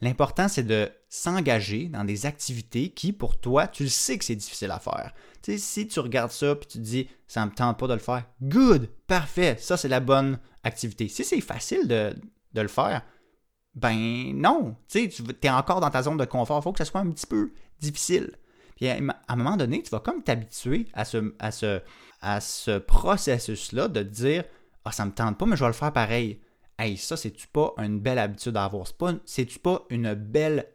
L'important, 0.00 0.48
c'est 0.48 0.62
de 0.62 0.90
s'engager 1.08 1.88
dans 1.88 2.04
des 2.04 2.26
activités 2.26 2.90
qui, 2.90 3.12
pour 3.12 3.40
toi, 3.40 3.66
tu 3.66 3.82
le 3.84 3.88
sais 3.88 4.16
que 4.16 4.24
c'est 4.24 4.36
difficile 4.36 4.70
à 4.70 4.78
faire. 4.78 5.12
Tu 5.42 5.52
sais, 5.52 5.58
si 5.58 5.88
tu 5.88 5.98
regardes 6.00 6.30
ça 6.30 6.52
et 6.52 6.58
tu 6.60 6.78
te 6.78 6.78
dis, 6.78 7.08
ça 7.26 7.44
me 7.44 7.50
tente 7.50 7.78
pas 7.78 7.88
de 7.88 7.94
le 7.94 7.98
faire, 7.98 8.24
good, 8.42 8.88
parfait, 9.06 9.56
ça 9.58 9.76
c'est 9.76 9.88
la 9.88 10.00
bonne 10.00 10.38
activité. 10.62 11.08
Si 11.08 11.24
c'est 11.24 11.40
facile 11.40 11.88
de, 11.88 12.14
le 12.54 12.68
faire, 12.68 13.02
ben 13.74 14.32
non, 14.34 14.76
tu 14.88 15.08
tu 15.08 15.22
es 15.42 15.50
encore 15.50 15.80
dans 15.80 15.90
ta 15.90 16.02
zone 16.02 16.16
de 16.16 16.24
confort, 16.24 16.58
il 16.58 16.62
faut 16.62 16.72
que 16.72 16.78
ça 16.78 16.84
soit 16.84 17.00
un 17.00 17.10
petit 17.10 17.26
peu 17.26 17.52
difficile. 17.80 18.32
Puis 18.76 18.88
à 18.88 18.98
un 19.28 19.36
moment 19.36 19.56
donné, 19.56 19.82
tu 19.82 19.90
vas 19.90 20.00
comme 20.00 20.22
t'habituer 20.22 20.86
à 20.92 21.04
ce, 21.04 21.34
ce, 21.50 21.80
ce 22.40 22.78
processus-là 22.78 23.88
de 23.88 24.02
dire, 24.02 24.44
ah, 24.84 24.92
ça 24.92 25.04
me 25.04 25.10
tente 25.10 25.36
pas, 25.36 25.44
mais 25.44 25.56
je 25.56 25.64
vais 25.64 25.68
le 25.68 25.74
faire 25.74 25.92
pareil. 25.92 26.40
Hey, 26.78 26.96
ça, 26.96 27.16
c'est-tu 27.16 27.48
pas 27.48 27.74
une 27.78 27.98
belle 27.98 28.20
habitude 28.20 28.56
à 28.56 28.64
avoir? 28.64 28.86
C'est-tu 29.24 29.58
pas, 29.58 29.84
une 29.90 30.14
belle 30.14 30.72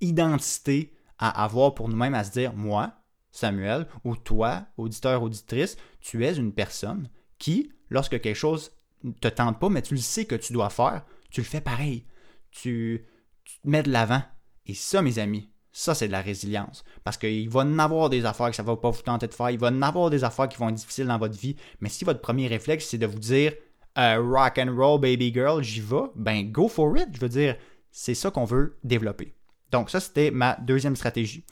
identité 0.00 0.92
à 1.18 1.44
avoir 1.44 1.74
pour 1.74 1.88
nous-mêmes 1.88 2.14
à 2.14 2.24
se 2.24 2.32
dire, 2.32 2.52
moi, 2.52 2.94
Samuel, 3.30 3.86
ou 4.02 4.16
toi, 4.16 4.66
auditeur, 4.76 5.22
auditrice, 5.22 5.76
tu 6.00 6.24
es 6.26 6.34
une 6.34 6.52
personne 6.52 7.08
qui, 7.38 7.70
lorsque 7.90 8.20
quelque 8.20 8.34
chose 8.34 8.72
ne 9.04 9.12
te 9.12 9.28
tente 9.28 9.60
pas, 9.60 9.68
mais 9.68 9.82
tu 9.82 9.94
le 9.94 10.00
sais 10.00 10.24
que 10.24 10.34
tu 10.34 10.52
dois 10.52 10.70
faire, 10.70 11.04
tu 11.30 11.42
le 11.42 11.46
fais 11.46 11.60
pareil. 11.60 12.04
Tu, 12.50 13.06
te 13.44 13.68
mets 13.68 13.84
de 13.84 13.90
l'avant. 13.90 14.22
Et 14.66 14.74
ça, 14.74 15.00
mes 15.00 15.20
amis, 15.20 15.48
ça, 15.70 15.94
c'est 15.94 16.08
de 16.08 16.12
la 16.12 16.22
résilience. 16.22 16.82
Parce 17.04 17.18
qu'il 17.18 17.48
va 17.48 17.60
en 17.60 17.78
avoir 17.78 18.10
des 18.10 18.24
affaires 18.24 18.50
que 18.50 18.56
ça 18.56 18.62
ne 18.62 18.66
va 18.66 18.76
pas 18.76 18.90
vous 18.90 19.02
tenter 19.02 19.28
de 19.28 19.34
faire. 19.34 19.50
Il 19.50 19.58
va 19.58 19.68
en 19.68 19.82
avoir 19.82 20.10
des 20.10 20.24
affaires 20.24 20.48
qui 20.48 20.56
vont 20.56 20.70
être 20.70 20.74
difficiles 20.74 21.06
dans 21.06 21.18
votre 21.18 21.38
vie. 21.38 21.54
Mais 21.80 21.88
si 21.88 22.04
votre 22.04 22.20
premier 22.20 22.48
réflexe, 22.48 22.86
c'est 22.88 22.98
de 22.98 23.06
vous 23.06 23.20
dire 23.20 23.52
euh, 23.98 24.20
rock 24.20 24.58
and 24.58 24.74
roll 24.76 25.00
baby 25.00 25.32
girl, 25.32 25.62
j'y 25.62 25.80
vais, 25.80 26.10
ben 26.14 26.50
go 26.50 26.68
for 26.68 26.96
it. 26.96 27.08
Je 27.14 27.20
veux 27.20 27.28
dire, 27.28 27.56
c'est 27.90 28.14
ça 28.14 28.30
qu'on 28.30 28.44
veut 28.44 28.76
développer. 28.84 29.34
Donc 29.70 29.90
ça, 29.90 30.00
c'était 30.00 30.30
ma 30.30 30.56
deuxième 30.56 30.96
stratégie. 30.96 31.44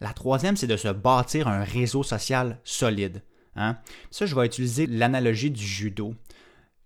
La 0.00 0.12
troisième, 0.12 0.56
c'est 0.56 0.66
de 0.66 0.76
se 0.76 0.88
bâtir 0.88 1.48
un 1.48 1.64
réseau 1.64 2.02
social 2.02 2.60
solide. 2.64 3.22
Hein. 3.56 3.78
Ça, 4.10 4.26
je 4.26 4.34
vais 4.34 4.46
utiliser 4.46 4.86
l'analogie 4.86 5.50
du 5.50 5.64
judo. 5.64 6.14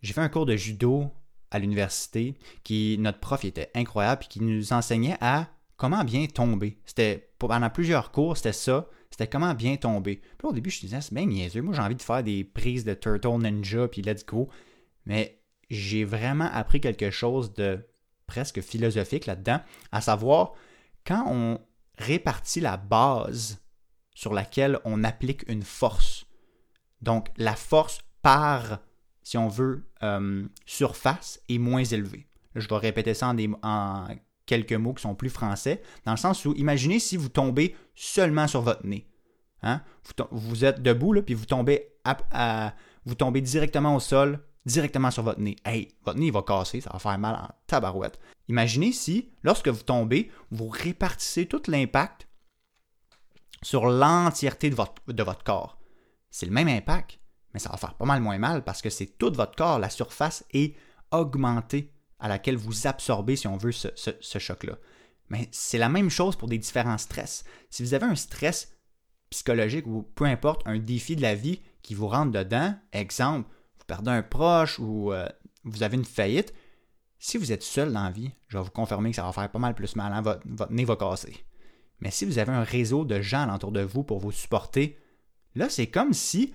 J'ai 0.03 0.13
fait 0.13 0.21
un 0.21 0.29
cours 0.29 0.47
de 0.47 0.57
judo 0.57 1.11
à 1.51 1.59
l'université 1.59 2.37
qui 2.63 2.97
notre 2.99 3.19
prof 3.19 3.45
était 3.45 3.71
incroyable 3.75 4.23
et 4.25 4.29
qui 4.29 4.41
nous 4.41 4.73
enseignait 4.73 5.17
à 5.21 5.49
comment 5.77 6.05
bien 6.05 6.27
tomber. 6.27 6.79
C'était 6.85 7.31
pendant 7.39 7.71
plusieurs 7.71 8.13
cours, 8.13 8.37
c'était 8.37 8.53
ça. 8.53 8.89
C'était 9.11 9.27
comment 9.27 9.55
bien 9.55 9.77
tomber. 9.77 10.21
Puis 10.39 10.47
au 10.47 10.53
début, 10.53 10.71
je 10.71 10.81
disais, 10.81 11.01
c'est 11.01 11.13
bien 11.13 11.27
niaiseux. 11.27 11.63
Moi, 11.63 11.75
j'ai 11.75 11.83
envie 11.83 11.97
de 11.97 12.03
faire 12.03 12.23
des 12.23 12.45
prises 12.45 12.85
de 12.85 12.95
Turtle 12.95 13.39
Ninja, 13.43 13.89
puis 13.89 14.03
let's 14.03 14.25
go. 14.25 14.49
Mais 15.07 15.43
j'ai 15.71 16.05
vraiment 16.05 16.51
appris 16.53 16.81
quelque 16.81 17.11
chose 17.11 17.53
de 17.55 17.87
presque 18.27 18.61
philosophique 18.61 19.27
là-dedans, 19.27 19.61
à 19.93 20.01
savoir, 20.01 20.53
quand 21.05 21.25
on 21.27 21.61
répartit 21.99 22.61
la 22.61 22.77
base 22.77 23.61
sur 24.15 24.33
laquelle 24.33 24.79
on 24.85 25.03
applique 25.05 25.49
une 25.49 25.63
force, 25.63 26.27
donc 27.03 27.29
la 27.37 27.57
force 27.57 28.01
par, 28.23 28.81
si 29.23 29.37
on 29.39 29.49
veut, 29.49 29.89
euh, 30.03 30.47
surface 30.67 31.41
est 31.49 31.59
moins 31.59 31.85
élevée. 31.85 32.27
je 32.55 32.69
vais 32.69 32.77
répéter 32.77 33.15
ça 33.15 33.29
en, 33.29 33.37
en 33.63 34.07
quelques 34.47 34.73
mots 34.73 34.95
qui 34.95 35.03
sont 35.03 35.15
plus 35.15 35.31
français, 35.31 35.83
dans 36.05 36.13
le 36.13 36.19
sens 36.19 36.45
où, 36.45 36.55
imaginez 36.55 36.99
si 36.99 37.17
vous 37.17 37.29
tombez 37.29 37.75
seulement 37.95 38.47
sur 38.47 38.63
votre 38.63 38.87
nez. 38.87 39.07
Hein? 39.63 39.83
Vous, 40.31 40.65
êtes 40.65 40.83
debout, 40.83 41.13
là, 41.13 41.23
puis 41.23 41.35
vous 41.35 41.47
tombez, 41.47 41.93
vous 43.05 43.15
tombez 43.15 43.41
directement 43.41 43.95
au 43.95 44.01
sol, 44.01 44.41
directement 44.67 45.11
sur 45.11 45.23
votre 45.23 45.41
nez. 45.41 45.57
Hey, 45.65 45.89
votre 46.05 46.19
nez 46.19 46.31
va 46.31 46.43
casser, 46.43 46.81
ça 46.81 46.91
va 46.93 46.99
faire 46.99 47.19
mal 47.19 47.35
en 47.35 47.49
tabarouette. 47.67 48.19
Imaginez 48.49 48.93
si, 48.93 49.31
lorsque 49.43 49.69
vous 49.69 49.83
tombez, 49.83 50.31
vous 50.51 50.69
répartissez 50.69 51.47
tout 51.47 51.63
l'impact 51.69 52.29
sur 53.63 53.87
l'entièreté 53.87 54.71
de 54.71 54.75
votre, 54.75 55.45
corps. 55.45 55.79
C'est 56.31 56.47
le 56.47 56.53
même 56.53 56.69
impact, 56.69 57.19
mais 57.53 57.61
ça 57.61 57.71
va 57.71 57.77
faire 57.77 57.95
pas 57.95 58.05
mal 58.05 58.21
moins 58.21 58.39
mal 58.39 58.65
parce 58.65 58.83
que 58.83 58.91
c'est 58.91 59.19
tout 59.19 59.33
votre 59.33 59.57
corps, 59.57 59.79
la 59.79 59.91
surface 59.91 60.45
est 60.53 60.75
augmentée 61.11 61.93
à 62.19 62.29
laquelle 62.29 62.57
vous 62.57 62.87
absorbez, 62.87 63.37
si 63.37 63.47
on 63.47 63.57
veut, 63.57 63.73
ce, 63.73 64.39
choc-là. 64.39 64.79
Mais 65.29 65.49
c'est 65.53 65.79
la 65.79 65.89
même 65.89 66.11
chose 66.11 66.37
pour 66.37 66.49
des 66.49 66.59
différents 66.59 66.99
stress. 66.99 67.45
Si 67.71 67.83
vous 67.83 67.95
avez 67.95 68.07
un 68.07 68.17
stress 68.17 68.77
psychologique 69.31 69.87
ou 69.87 70.03
peu 70.03 70.25
importe, 70.25 70.63
un 70.67 70.79
défi 70.79 71.17
de 71.17 71.23
la 71.23 71.35
vie 71.35 71.61
qui 71.83 71.95
vous 71.95 72.09
rentre 72.09 72.33
dedans, 72.33 72.75
exemple, 72.93 73.49
perdez 73.91 74.13
un 74.13 74.23
proche 74.23 74.79
ou 74.79 75.13
euh, 75.13 75.29
vous 75.65 75.83
avez 75.83 75.97
une 75.97 76.05
faillite, 76.05 76.55
si 77.19 77.39
vous 77.39 77.51
êtes 77.51 77.65
seul 77.65 77.93
dans 77.93 78.05
la 78.05 78.13
vie, 78.13 78.31
je 78.47 78.57
vais 78.57 78.63
vous 78.63 78.71
confirmer 78.71 79.11
que 79.11 79.17
ça 79.17 79.25
va 79.25 79.33
faire 79.33 79.51
pas 79.51 79.59
mal 79.59 79.75
plus 79.75 79.97
mal, 79.97 80.13
hein, 80.13 80.23
votre, 80.23 80.73
nez 80.73 80.85
va 80.85 80.95
casser. 80.95 81.45
Mais 81.99 82.13
si 82.13 82.25
vous 82.25 82.39
avez 82.39 82.53
un 82.53 82.63
réseau 82.63 83.05
de 83.05 83.21
gens 83.21 83.43
alentour 83.43 83.73
de 83.73 83.81
vous 83.81 84.05
pour 84.05 84.21
vous 84.21 84.31
supporter, 84.31 84.97
là, 85.57 85.69
c'est 85.69 85.89
comme 85.89 86.13
si 86.13 86.55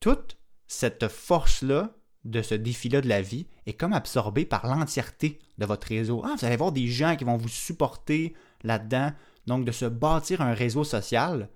toute 0.00 0.36
cette 0.66 1.08
force-là 1.08 1.96
de 2.24 2.42
ce 2.42 2.54
défi-là 2.54 3.00
de 3.00 3.08
la 3.08 3.22
vie 3.22 3.46
est 3.64 3.72
comme 3.72 3.94
absorbé 3.94 4.44
par 4.44 4.66
l'entièreté 4.66 5.38
de 5.56 5.64
votre 5.64 5.88
réseau. 5.88 6.22
Ah, 6.24 6.34
vous 6.38 6.44
allez 6.44 6.54
avoir 6.54 6.72
des 6.72 6.88
gens 6.88 7.16
qui 7.16 7.24
vont 7.24 7.38
vous 7.38 7.48
supporter 7.48 8.34
là-dedans. 8.62 9.12
Donc, 9.46 9.64
de 9.64 9.72
se 9.72 9.86
bâtir 9.86 10.40
un 10.42 10.54
réseau 10.54 10.84
social, 10.84 11.48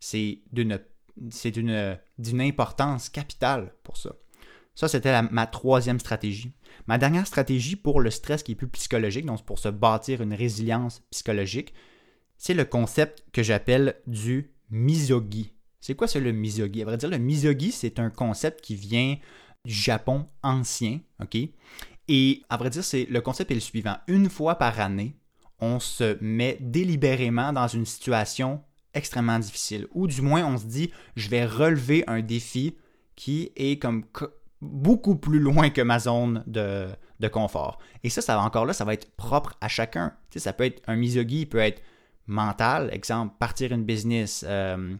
c'est 0.00 0.42
d'une, 0.52 0.80
c'est 1.30 1.50
d'une, 1.50 1.98
d'une 2.18 2.40
importance 2.40 3.08
capitale 3.08 3.74
pour 3.82 3.96
ça. 3.96 4.12
Ça, 4.74 4.88
c'était 4.88 5.20
ma 5.22 5.46
troisième 5.46 6.00
stratégie. 6.00 6.52
Ma 6.86 6.98
dernière 6.98 7.26
stratégie 7.26 7.76
pour 7.76 8.00
le 8.00 8.10
stress 8.10 8.42
qui 8.42 8.52
est 8.52 8.56
plus 8.56 8.68
psychologique, 8.68 9.26
donc 9.26 9.44
pour 9.44 9.58
se 9.58 9.68
bâtir 9.68 10.22
une 10.22 10.32
résilience 10.34 11.02
psychologique, 11.10 11.74
c'est 12.38 12.54
le 12.54 12.64
concept 12.64 13.24
que 13.32 13.42
j'appelle 13.42 13.96
du 14.06 14.50
misogi. 14.70 15.52
C'est 15.80 15.94
quoi 15.94 16.08
ça 16.08 16.20
le 16.20 16.32
misogi? 16.32 16.82
À 16.82 16.84
vrai 16.86 16.96
dire, 16.96 17.10
le 17.10 17.18
misogi, 17.18 17.72
c'est 17.72 17.98
un 17.98 18.08
concept 18.08 18.62
qui 18.62 18.74
vient 18.74 19.16
du 19.64 19.74
Japon 19.74 20.26
ancien, 20.42 21.00
OK? 21.20 21.36
Et 22.08 22.42
à 22.48 22.56
vrai 22.56 22.70
dire, 22.70 22.82
c'est 22.82 23.04
le 23.04 23.20
concept 23.20 23.50
est 23.50 23.54
le 23.54 23.60
suivant. 23.60 23.96
Une 24.08 24.28
fois 24.28 24.56
par 24.56 24.80
année, 24.80 25.16
on 25.60 25.78
se 25.78 26.18
met 26.20 26.58
délibérément 26.60 27.52
dans 27.52 27.68
une 27.68 27.86
situation 27.86 28.62
extrêmement 28.94 29.38
difficile. 29.38 29.86
Ou 29.92 30.06
du 30.06 30.22
moins, 30.22 30.44
on 30.44 30.58
se 30.58 30.66
dit, 30.66 30.90
je 31.16 31.28
vais 31.28 31.44
relever 31.44 32.04
un 32.06 32.20
défi 32.20 32.76
qui 33.16 33.52
est 33.56 33.80
comme 33.80 34.04
beaucoup 34.60 35.16
plus 35.16 35.38
loin 35.38 35.70
que 35.70 35.82
ma 35.82 35.98
zone 35.98 36.44
de, 36.46 36.88
confort. 37.32 37.78
Et 38.02 38.10
ça, 38.10 38.20
ça 38.20 38.34
va 38.34 38.42
encore 38.42 38.66
là, 38.66 38.72
ça 38.72 38.84
va 38.84 38.94
être 38.94 39.10
propre 39.12 39.54
à 39.60 39.68
chacun. 39.68 40.12
Tu 40.30 40.38
sais, 40.38 40.44
ça 40.44 40.52
peut 40.52 40.64
être 40.64 40.82
un 40.88 40.96
misogi, 40.96 41.42
il 41.42 41.48
peut 41.48 41.58
être 41.58 41.80
mental, 42.26 42.90
exemple, 42.92 43.34
partir 43.38 43.72
une 43.72 43.84
business, 43.84 44.44
euh, 44.48 44.96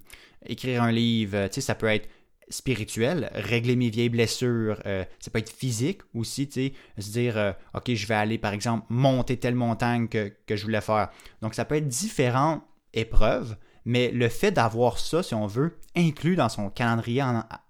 écrire 0.47 0.85
un 0.85 0.93
livre, 0.93 1.49
tu 1.49 1.55
sais, 1.55 1.61
ça 1.61 1.75
peut 1.75 1.89
être 1.89 2.09
spirituel, 2.49 3.31
régler 3.35 3.77
mes 3.77 3.91
vieilles 3.91 4.09
blessures, 4.09 4.81
euh, 4.87 5.05
ça 5.19 5.31
peut 5.31 5.39
être 5.39 5.51
physique 5.51 6.03
aussi, 6.15 6.49
tu 6.49 6.69
sais, 6.69 6.73
se 6.99 7.11
dire, 7.11 7.37
euh, 7.37 7.53
OK, 7.75 7.93
je 7.93 8.07
vais 8.07 8.15
aller, 8.15 8.39
par 8.39 8.53
exemple, 8.53 8.87
monter 8.89 9.39
telle 9.39 9.55
montagne 9.55 10.09
que, 10.09 10.33
je 10.49 10.63
voulais 10.63 10.81
faire. 10.81 11.09
Donc, 11.41 11.55
ça 11.55 11.65
peut 11.65 11.77
être 11.77 11.89
différentes 11.89 12.63
épreuves, 12.93 13.57
mais 13.85 14.11
le 14.11 14.29
fait 14.29 14.53
d'avoir 14.53 14.99
ça, 14.99 15.23
si 15.23 15.35
on 15.35 15.47
veut, 15.47 15.79
inclus 15.97 16.37
dans 16.37 16.49
son 16.49 16.71
calendrier 16.71 17.23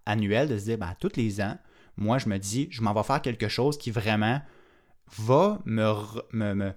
annuel, 0.06 0.48
de 0.48 0.58
se 0.58 0.64
dire, 0.64 0.78
ben, 0.78 0.94
tous 1.00 1.16
les 1.16 1.40
ans, 1.40 1.56
moi, 1.96 2.18
je 2.18 2.28
me 2.28 2.38
dis, 2.38 2.68
je 2.70 2.82
m'en 2.82 2.92
vais 2.92 3.02
faire 3.02 3.22
quelque 3.22 3.48
chose 3.48 3.78
qui 3.78 3.90
vraiment 3.90 4.40
va 5.18 5.60
me, 5.64 6.72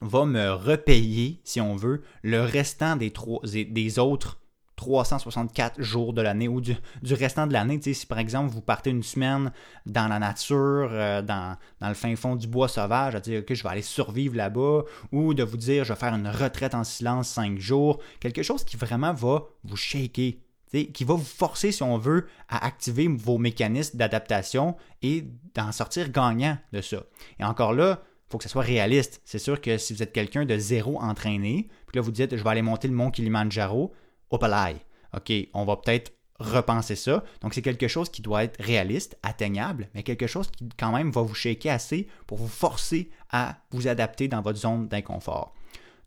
va 0.00 0.24
me 0.24 0.50
repayer, 0.52 1.40
si 1.44 1.60
on 1.60 1.76
veut, 1.76 2.02
le 2.22 2.42
restant 2.42 2.96
des, 2.96 3.10
trois, 3.10 3.40
des 3.44 3.98
autres 3.98 4.41
364 4.82 5.80
jours 5.80 6.12
de 6.12 6.22
l'année 6.22 6.48
ou 6.48 6.60
du, 6.60 6.74
restant 7.12 7.46
de 7.46 7.52
l'année. 7.52 7.80
Si 7.80 8.04
par 8.04 8.18
exemple 8.18 8.52
vous 8.52 8.60
partez 8.60 8.90
une 8.90 9.04
semaine 9.04 9.52
dans 9.86 10.08
la 10.08 10.18
nature, 10.18 10.88
euh, 10.90 11.22
dans, 11.22 11.56
le 11.80 11.94
fin 11.94 12.16
fond 12.16 12.34
du 12.34 12.48
bois 12.48 12.66
sauvage, 12.66 13.14
à 13.14 13.20
dire 13.20 13.44
que 13.44 13.54
je 13.54 13.62
vais 13.62 13.68
aller 13.68 13.82
survivre 13.82 14.34
là-bas, 14.34 14.82
ou 15.12 15.34
de 15.34 15.44
vous 15.44 15.56
dire 15.56 15.84
je 15.84 15.92
vais 15.92 15.98
faire 15.98 16.14
une 16.14 16.26
retraite 16.26 16.74
en 16.74 16.82
silence 16.82 17.28
5 17.28 17.58
jours, 17.58 18.00
quelque 18.18 18.42
chose 18.42 18.64
qui 18.64 18.76
vraiment 18.76 19.12
va 19.12 19.44
vous 19.62 19.76
shaker, 19.76 20.32
qui 20.72 21.04
va 21.04 21.14
vous 21.14 21.22
forcer, 21.22 21.70
si 21.70 21.84
on 21.84 21.96
veut, 21.96 22.26
à 22.48 22.66
activer 22.66 23.06
vos 23.06 23.38
mécanismes 23.38 23.96
d'adaptation 23.98 24.76
et 25.02 25.24
d'en 25.54 25.70
sortir 25.70 26.10
gagnant 26.10 26.58
de 26.72 26.80
ça. 26.80 27.04
Et 27.38 27.44
encore 27.44 27.72
là, 27.72 28.02
faut 28.28 28.38
que 28.38 28.44
ce 28.44 28.50
soit 28.50 28.62
réaliste. 28.62 29.20
C'est 29.24 29.38
sûr 29.38 29.60
que 29.60 29.78
si 29.78 29.92
vous 29.92 30.02
êtes 30.02 30.12
quelqu'un 30.12 30.44
de 30.44 30.56
zéro 30.56 31.00
entraîné, 31.00 31.68
puis 31.86 31.96
là 31.96 32.00
vous 32.00 32.10
dites 32.10 32.34
je 32.36 32.42
vais 32.42 32.50
aller 32.50 32.62
monter 32.62 32.88
le 32.88 32.94
mont 32.94 33.10
Kilimanjaro, 33.10 33.92
Opalai. 34.32 34.76
OK, 35.14 35.32
on 35.54 35.64
va 35.64 35.76
peut-être 35.76 36.12
repenser 36.38 36.96
ça. 36.96 37.22
Donc, 37.40 37.54
c'est 37.54 37.62
quelque 37.62 37.86
chose 37.86 38.08
qui 38.08 38.22
doit 38.22 38.44
être 38.44 38.60
réaliste, 38.60 39.16
atteignable, 39.22 39.88
mais 39.94 40.02
quelque 40.02 40.26
chose 40.26 40.50
qui 40.50 40.68
quand 40.76 40.92
même 40.92 41.12
va 41.12 41.22
vous 41.22 41.34
shaker 41.34 41.72
assez 41.72 42.08
pour 42.26 42.38
vous 42.38 42.48
forcer 42.48 43.10
à 43.30 43.58
vous 43.70 43.86
adapter 43.86 44.26
dans 44.28 44.42
votre 44.42 44.58
zone 44.58 44.88
d'inconfort. 44.88 45.54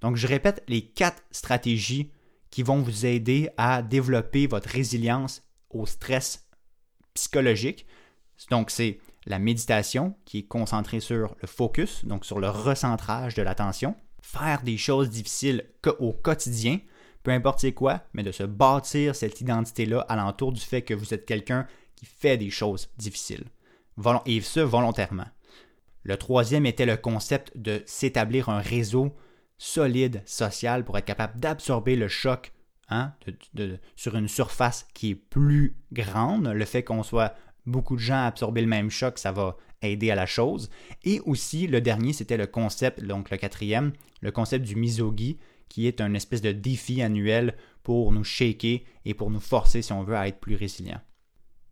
Donc, 0.02 0.18
je 0.18 0.28
répète 0.28 0.64
les 0.68 0.82
quatre 0.82 1.24
stratégies 1.32 2.12
qui 2.50 2.64
vont 2.64 2.82
vous 2.82 3.06
aider 3.06 3.50
à 3.58 3.82
développer 3.82 4.48
votre 4.48 4.70
résilience 4.70 5.42
au 5.70 5.86
stress 5.86 6.48
psychologique. 7.14 7.86
Donc, 8.50 8.70
c'est 8.72 9.00
la 9.26 9.40
méditation 9.40 10.16
qui 10.26 10.40
est 10.40 10.48
concentrée 10.48 11.00
sur 11.00 11.36
le 11.42 11.48
focus, 11.48 12.06
donc 12.06 12.26
sur 12.26 12.40
le 12.40 12.50
recentrage 12.50 13.36
de 13.36 13.42
l'attention. 13.42 13.96
Faire 14.22 14.62
des 14.64 14.78
choses 14.78 15.10
difficiles 15.10 15.70
au 16.00 16.14
quotidien, 16.14 16.80
peu 17.26 17.32
importe 17.32 17.60
c'est 17.60 17.74
quoi, 17.74 18.02
mais 18.14 18.22
de 18.22 18.32
se 18.32 18.44
bâtir 18.44 19.16
cette 19.16 19.42
identité-là 19.42 20.02
alentour 20.08 20.54
du 20.54 20.62
fait 20.62 20.84
que 20.84 20.94
vous 20.94 21.14
êtes 21.14 21.26
quelqu'un 21.26 21.68
qui 21.96 22.06
fait 22.06 22.38
des 22.38 22.52
choses 22.52 22.90
difficiles. 22.98 23.46
Et 24.28 24.42
ce, 24.42 24.60
volontairement. 24.60 25.28
Le 26.04 26.18
troisième 26.18 26.68
était 26.68 26.86
le 26.86 26.98
concept 26.98 27.58
de 27.58 27.82
s'établir 27.88 28.50
un 28.50 28.60
réseau 28.60 29.16
solide 29.58 30.22
social 30.26 30.86
pour 30.86 30.98
être 31.00 31.06
capable 31.06 31.40
d'absorber 31.40 31.96
le 31.96 32.08
choc 32.08 32.52
hein, 32.90 33.14
sur 33.96 34.16
une 34.16 34.28
surface 34.28 34.86
qui 34.94 35.12
est 35.12 35.16
plus 35.16 35.76
grande. 35.92 36.48
Le 36.48 36.66
fait 36.66 36.84
qu'on 36.84 37.02
soit 37.02 37.34
beaucoup 37.66 37.96
de 37.96 38.02
gens 38.02 38.24
à 38.24 38.28
absorber 38.28 38.62
le 38.62 38.68
même 38.68 38.92
choc, 38.92 39.18
ça 39.18 39.32
va 39.32 39.58
aider 39.82 40.12
à 40.12 40.16
la 40.16 40.28
chose. 40.28 40.70
Et 41.04 41.22
aussi, 41.22 41.66
le 41.66 41.82
dernier, 41.82 42.14
c'était 42.14 42.38
le 42.38 42.46
concept, 42.46 43.04
donc 43.04 43.32
le 43.32 43.38
quatrième, 43.38 43.94
le 44.22 44.32
concept 44.32 44.64
du 44.64 44.76
misogi, 44.76 45.40
qui 45.69 45.88
est 45.88 46.01
un 46.01 46.13
espèce 46.13 46.41
de 46.41 46.51
défi 46.51 47.01
annuel 47.01 47.56
pour 47.84 48.12
nous 48.12 48.23
shaker 48.23 48.80
et 49.06 49.13
pour 49.13 49.30
nous 49.32 49.39
forcer, 49.39 49.82
si 49.82 49.93
on 49.93 50.04
veut, 50.04 50.15
à 50.15 50.28
être 50.28 50.39
plus 50.39 50.56
résilients. 50.56 51.01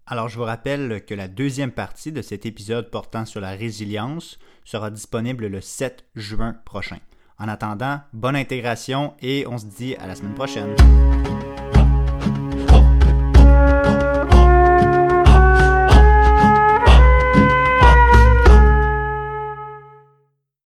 Alors, 0.05 0.27
je 0.27 0.37
vous 0.37 0.43
rappelle 0.43 1.03
que 1.05 1.13
la 1.13 1.27
deuxième 1.27 1.71
partie 1.71 2.11
de 2.11 2.21
cet 2.21 2.45
épisode 2.45 2.91
portant 2.91 3.25
sur 3.25 3.39
la 3.39 3.51
résilience 3.51 4.37
sera 4.65 4.91
disponible 4.91 5.47
le 5.47 5.61
7 5.61 6.05
juin 6.15 6.57
prochain. 6.65 6.99
En 7.39 7.47
attendant, 7.47 8.01
bonne 8.11 8.35
intégration 8.35 9.13
et 9.21 9.45
on 9.47 9.57
se 9.57 9.65
dit 9.65 9.95
à 9.95 10.07
la 10.07 10.15
semaine 10.15 10.35
prochaine. 10.35 10.75